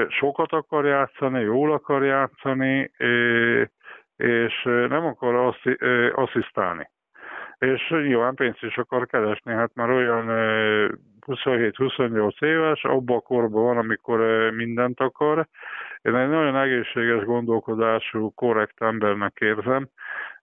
sokat 0.09 0.53
akar 0.53 0.85
játszani, 0.85 1.41
jól 1.41 1.73
akar 1.73 2.05
játszani, 2.05 2.91
és 4.23 4.63
nem 4.65 5.05
akar 5.05 5.55
asszisztálni. 6.13 6.91
És 7.59 7.89
nyilván 7.89 8.35
pénzt 8.35 8.63
is 8.63 8.77
akar 8.77 9.07
keresni, 9.07 9.53
hát 9.53 9.75
már 9.75 9.91
olyan 9.91 10.27
27-28 11.27 12.45
éves, 12.45 12.85
abban 12.85 13.17
a 13.17 13.21
korban 13.21 13.63
van, 13.63 13.77
amikor 13.77 14.51
mindent 14.51 15.01
akar. 15.01 15.47
Én 16.03 16.15
egy 16.15 16.29
nagyon 16.29 16.57
egészséges 16.57 17.25
gondolkodású, 17.25 18.31
korrekt 18.35 18.83
embernek 18.83 19.37
érzem. 19.41 19.89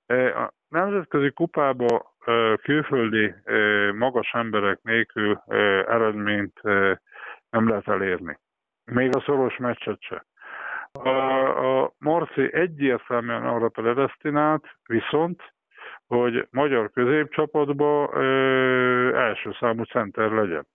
A 0.07 0.53
nemzetközi 0.69 1.31
kupába 1.31 2.15
külföldi 2.61 3.33
magas 3.93 4.33
emberek 4.33 4.79
nélkül 4.81 5.41
eredményt 5.87 6.61
nem 7.49 7.69
lehet 7.69 7.87
elérni. 7.87 8.39
Még 8.85 9.15
a 9.15 9.19
szoros 9.19 9.57
meccset 9.57 10.01
se. 10.01 10.25
A, 11.05 11.93
Marci 11.97 12.53
egyértelműen 12.53 13.45
arra 13.45 13.69
predestinált, 13.69 14.65
viszont, 14.85 15.53
hogy 16.07 16.47
magyar 16.51 16.91
középcsapatba 16.91 18.09
ö, 18.13 19.15
első 19.15 19.51
számú 19.59 19.83
center 19.83 20.31
legyen. 20.31 20.67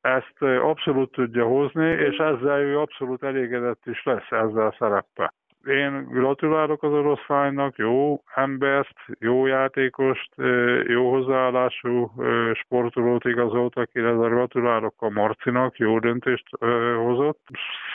Ezt 0.00 0.42
abszolút 0.42 1.10
tudja 1.12 1.46
hozni, 1.46 1.86
és 1.86 2.16
ezzel 2.16 2.60
ő 2.60 2.78
abszolút 2.78 3.22
elégedett 3.22 3.86
is 3.86 4.02
lesz 4.04 4.30
ezzel 4.30 4.66
a 4.66 4.74
szereppel. 4.78 5.34
Én 5.64 6.08
gratulálok 6.08 6.82
az 6.82 6.92
oroszlánynak, 6.92 7.76
jó 7.76 8.22
embert, 8.34 8.94
jó 9.18 9.46
játékost, 9.46 10.34
jó 10.86 11.10
hozzáállású 11.10 12.12
sportolót 12.52 13.24
igazoltak, 13.24 13.94
illetve 13.94 14.28
gratulálok 14.28 14.94
a 14.96 15.10
Marcinak, 15.10 15.76
jó 15.76 15.98
döntést 15.98 16.48
hozott. 16.96 17.40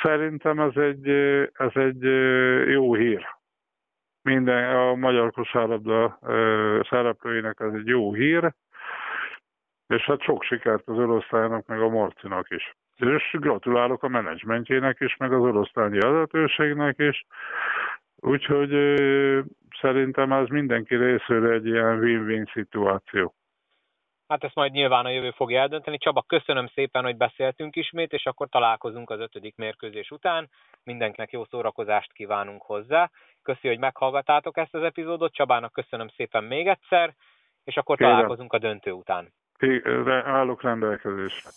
Szerintem 0.03 0.59
ez 0.59 0.75
egy, 0.75 1.07
ez 1.53 1.71
egy 1.73 2.01
jó 2.71 2.93
hír. 2.93 3.27
Minden 4.21 4.75
a 4.75 4.95
magyar 4.95 5.31
kosárlabda 5.31 6.19
szereplőinek 6.89 7.59
ez 7.59 7.73
egy 7.73 7.87
jó 7.87 8.13
hír, 8.13 8.53
és 9.87 10.01
hát 10.01 10.21
sok 10.21 10.43
sikert 10.43 10.87
az 10.87 10.97
oroszlánynak, 10.97 11.65
meg 11.67 11.81
a 11.81 11.89
Marcinak 11.89 12.49
is. 12.49 12.75
És 12.97 13.35
gratulálok 13.39 14.03
a 14.03 14.07
menedzsmentjének 14.07 14.99
is, 14.99 15.17
meg 15.17 15.33
az 15.33 15.41
oroszlányi 15.41 15.97
vezetőségnek 15.97 16.95
is. 16.97 17.25
Úgyhogy 18.15 18.69
szerintem 19.79 20.31
ez 20.31 20.47
mindenki 20.47 20.95
részéről 20.95 21.53
egy 21.53 21.65
ilyen 21.65 21.99
win-win 21.99 22.49
szituáció. 22.53 23.33
Hát 24.27 24.43
ezt 24.43 24.55
majd 24.55 24.71
nyilván 24.71 25.05
a 25.05 25.09
jövő 25.09 25.31
fogja 25.31 25.59
eldönteni. 25.59 25.97
Csaba, 25.97 26.23
köszönöm 26.27 26.67
szépen, 26.67 27.03
hogy 27.03 27.17
beszéltünk 27.17 27.75
ismét, 27.75 28.13
és 28.13 28.25
akkor 28.25 28.49
találkozunk 28.49 29.09
az 29.09 29.19
ötödik 29.19 29.55
mérkőzés 29.55 30.11
után. 30.11 30.49
Mindenkinek 30.83 31.31
jó 31.31 31.45
szórakozást 31.45 32.13
kívánunk 32.13 32.61
hozzá. 32.61 33.09
Köszi, 33.43 33.67
hogy 33.67 33.79
meghallgatátok 33.79 34.57
ezt 34.57 34.73
az 34.73 34.83
epizódot. 34.83 35.33
Csabának 35.33 35.71
köszönöm 35.71 36.07
szépen 36.07 36.43
még 36.43 36.67
egyszer, 36.67 37.13
és 37.63 37.77
akkor 37.77 37.97
Kérem. 37.97 38.13
találkozunk 38.13 38.53
a 38.53 38.57
döntő 38.57 38.91
után. 38.91 39.33
Állok 40.23 40.61
rendelkezésre. 40.61 41.49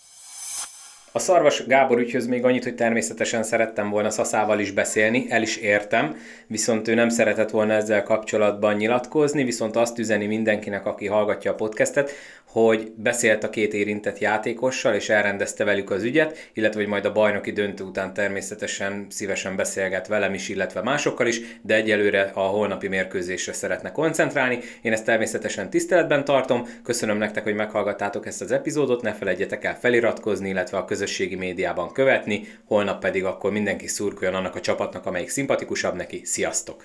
A 1.13 1.19
Szarvas 1.19 1.65
Gábor 1.65 1.99
ügyhöz 1.99 2.27
még 2.27 2.45
annyit, 2.45 2.63
hogy 2.63 2.75
természetesen 2.75 3.43
szerettem 3.43 3.89
volna 3.89 4.09
Szaszával 4.09 4.59
is 4.59 4.71
beszélni, 4.71 5.25
el 5.29 5.41
is 5.41 5.57
értem, 5.57 6.15
viszont 6.47 6.87
ő 6.87 6.93
nem 6.93 7.09
szeretett 7.09 7.49
volna 7.49 7.73
ezzel 7.73 8.03
kapcsolatban 8.03 8.75
nyilatkozni, 8.75 9.43
viszont 9.43 9.75
azt 9.75 9.99
üzeni 9.99 10.25
mindenkinek, 10.25 10.85
aki 10.85 11.07
hallgatja 11.07 11.51
a 11.51 11.55
podcastet, 11.55 12.11
hogy 12.51 12.91
beszélt 12.95 13.43
a 13.43 13.49
két 13.49 13.73
érintett 13.73 14.19
játékossal, 14.19 14.93
és 14.93 15.09
elrendezte 15.09 15.63
velük 15.63 15.89
az 15.89 16.03
ügyet, 16.03 16.49
illetve 16.53 16.79
hogy 16.79 16.89
majd 16.89 17.05
a 17.05 17.11
bajnoki 17.11 17.51
döntő 17.51 17.83
után 17.83 18.13
természetesen 18.13 19.05
szívesen 19.09 19.55
beszélget 19.55 20.07
velem 20.07 20.33
is, 20.33 20.49
illetve 20.49 20.81
másokkal 20.81 21.27
is, 21.27 21.41
de 21.61 21.75
egyelőre 21.75 22.31
a 22.33 22.39
holnapi 22.39 22.87
mérkőzésre 22.87 23.53
szeretne 23.53 23.91
koncentrálni. 23.91 24.59
Én 24.81 24.91
ezt 24.91 25.05
természetesen 25.05 25.69
tiszteletben 25.69 26.25
tartom. 26.25 26.67
Köszönöm 26.83 27.17
nektek, 27.17 27.43
hogy 27.43 27.55
meghallgattátok 27.55 28.25
ezt 28.25 28.41
az 28.41 28.51
epizódot, 28.51 29.01
ne 29.01 29.13
felejtjetek 29.13 29.63
el 29.63 29.79
feliratkozni, 29.79 30.49
illetve 30.49 30.77
a 30.77 30.85
közösségi 30.85 31.35
médiában 31.35 31.91
követni, 31.91 32.47
holnap 32.65 32.99
pedig 32.99 33.25
akkor 33.25 33.51
mindenki 33.51 33.87
szurkoljon 33.87 34.35
annak 34.35 34.55
a 34.55 34.59
csapatnak, 34.59 35.05
amelyik 35.05 35.29
szimpatikusabb 35.29 35.95
neki. 35.95 36.21
Sziasztok! 36.25 36.83